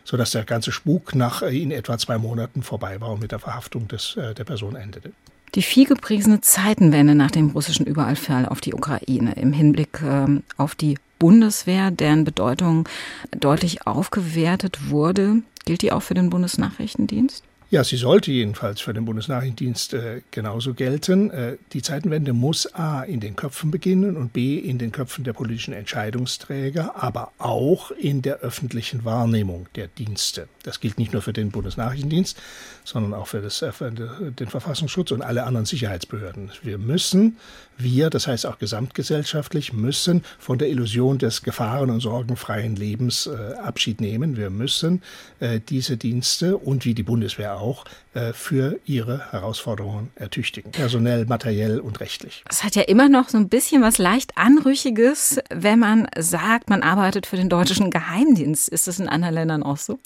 [0.07, 3.39] sodass der ganze Spuk nach äh, in etwa zwei Monaten vorbei war und mit der
[3.39, 5.11] Verhaftung des, äh, der Person endete.
[5.53, 10.97] Die vielgepriesene Zeitenwende nach dem russischen Überfall auf die Ukraine im Hinblick ähm, auf die
[11.19, 12.87] Bundeswehr, deren Bedeutung
[13.31, 17.43] deutlich aufgewertet wurde, gilt die auch für den Bundesnachrichtendienst?
[17.69, 21.29] Ja, sie sollte jedenfalls für den Bundesnachrichtendienst äh, genauso gelten.
[21.31, 25.33] Äh, die Zeitenwende muss A in den Köpfen beginnen und B in den Köpfen der
[25.33, 30.47] politischen Entscheidungsträger, aber auch in der öffentlichen Wahrnehmung der Dienste.
[30.63, 32.37] Das gilt nicht nur für den Bundesnachrichtendienst,
[32.85, 36.51] sondern auch für, das, für den Verfassungsschutz und alle anderen Sicherheitsbehörden.
[36.63, 37.35] Wir müssen,
[37.77, 43.55] wir, das heißt auch gesamtgesellschaftlich, müssen von der Illusion des gefahren- und sorgenfreien Lebens äh,
[43.57, 44.37] Abschied nehmen.
[44.37, 45.01] Wir müssen
[45.41, 51.79] äh, diese Dienste und wie die Bundeswehr auch äh, für ihre Herausforderungen ertüchtigen, personell, materiell
[51.79, 52.43] und rechtlich.
[52.49, 56.83] Es hat ja immer noch so ein bisschen was leicht Anrüchiges, wenn man sagt, man
[56.83, 58.69] arbeitet für den deutschen Geheimdienst.
[58.69, 59.99] Ist das in anderen Ländern auch so?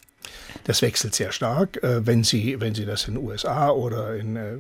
[0.66, 1.82] Das wechselt sehr stark.
[1.84, 4.54] Äh, wenn Sie, wenn Sie das in den USA oder in äh,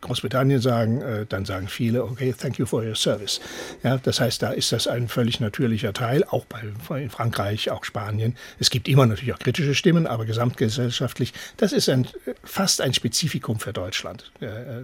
[0.00, 3.40] Großbritannien sagen, äh, dann sagen viele, okay, thank you for your service.
[3.82, 6.60] Ja, das heißt, da ist das ein völlig natürlicher Teil, auch bei
[7.00, 8.36] in Frankreich, auch Spanien.
[8.58, 12.06] Es gibt immer natürlich auch kritische Stimmen, aber gesamtgesellschaftlich, das ist ein,
[12.44, 14.30] fast ein Spezifikum für Deutschland.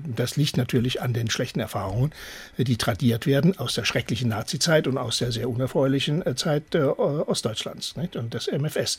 [0.04, 2.12] Das liegt natürlich an den schlechten Erfahrungen,
[2.56, 8.16] die tradiert werden aus der schrecklichen Nazizeit und aus der sehr unerfreulichen Zeit Ostdeutschlands nicht?
[8.16, 8.98] und des MFS.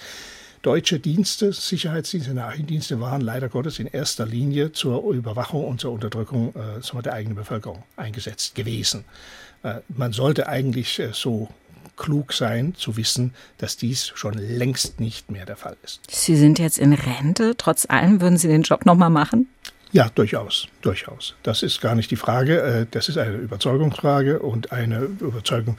[0.62, 6.54] Deutsche Dienste, Sicherheitsdienste, Nachrichtendienste waren leider Gottes in erster Linie zur Überwachung und zur Unterdrückung
[6.56, 9.06] äh, der eigenen Bevölkerung eingesetzt gewesen.
[9.64, 11.50] Äh, man sollte eigentlich äh, so
[11.98, 16.02] klug sein, zu wissen, dass dies schon längst nicht mehr der Fall ist.
[16.10, 17.56] Sie sind jetzt in Rente.
[17.58, 19.48] Trotz allem würden Sie den Job nochmal machen?
[19.92, 21.36] Ja, durchaus, durchaus.
[21.44, 22.62] Das ist gar nicht die Frage.
[22.62, 25.78] Äh, das ist eine Überzeugungsfrage und eine Überzeugung,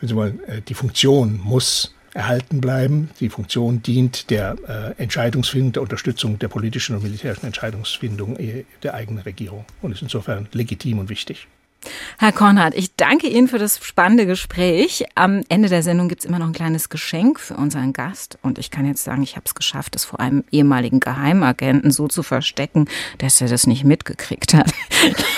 [0.00, 3.10] wenn Sie wollen, äh, die Funktion muss erhalten bleiben.
[3.20, 4.56] Die Funktion dient der
[4.98, 10.02] äh, Entscheidungsfindung, der Unterstützung der politischen und militärischen Entscheidungsfindung äh, der eigenen Regierung und ist
[10.02, 11.48] insofern legitim und wichtig.
[12.18, 15.04] Herr Kornhardt, ich danke Ihnen für das spannende Gespräch.
[15.14, 18.38] Am Ende der Sendung gibt es immer noch ein kleines Geschenk für unseren Gast.
[18.42, 22.08] Und ich kann jetzt sagen, ich habe es geschafft, es vor einem ehemaligen Geheimagenten so
[22.08, 22.88] zu verstecken,
[23.18, 24.72] dass er das nicht mitgekriegt hat.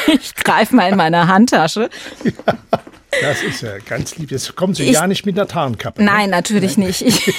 [0.06, 1.88] Ich greife mal in meine Handtasche.
[2.24, 2.58] Ja.
[3.20, 4.30] Das ist ja ganz lieb.
[4.30, 6.02] Jetzt kommen Sie ich, gar nicht mit einer Tarnkappe.
[6.02, 6.11] Ne?
[6.11, 6.88] Nein, natürlich Nein.
[6.88, 7.02] nicht.
[7.02, 7.34] Ich,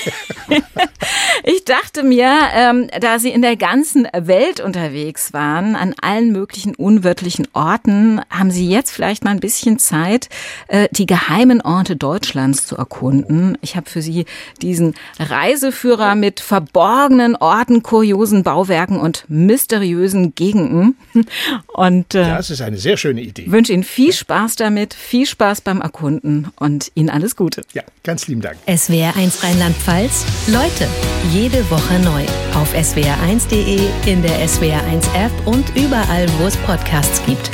[1.44, 6.76] ich dachte mir, ähm, da Sie in der ganzen Welt unterwegs waren, an allen möglichen
[6.76, 10.30] unwirtlichen Orten, haben Sie jetzt vielleicht mal ein bisschen Zeit,
[10.68, 13.58] äh, die geheimen Orte Deutschlands zu erkunden.
[13.62, 14.26] Ich habe für Sie
[14.62, 20.98] diesen Reiseführer mit verborgenen Orten, kuriosen Bauwerken und mysteriösen Gegenden.
[21.74, 23.46] Und äh, das ist eine sehr schöne Idee.
[23.52, 27.64] Wünsche Ihnen viel Spaß damit, viel Spaß beim Erkunden und Ihnen alles Gute.
[27.74, 28.58] Ja, ganz lieben Dank.
[28.68, 30.26] SWR1 Rheinland-Pfalz.
[30.48, 30.88] Leute,
[31.32, 32.24] jede Woche neu.
[32.56, 37.52] Auf swr1.de, in der SWR1 App und überall, wo es Podcasts gibt.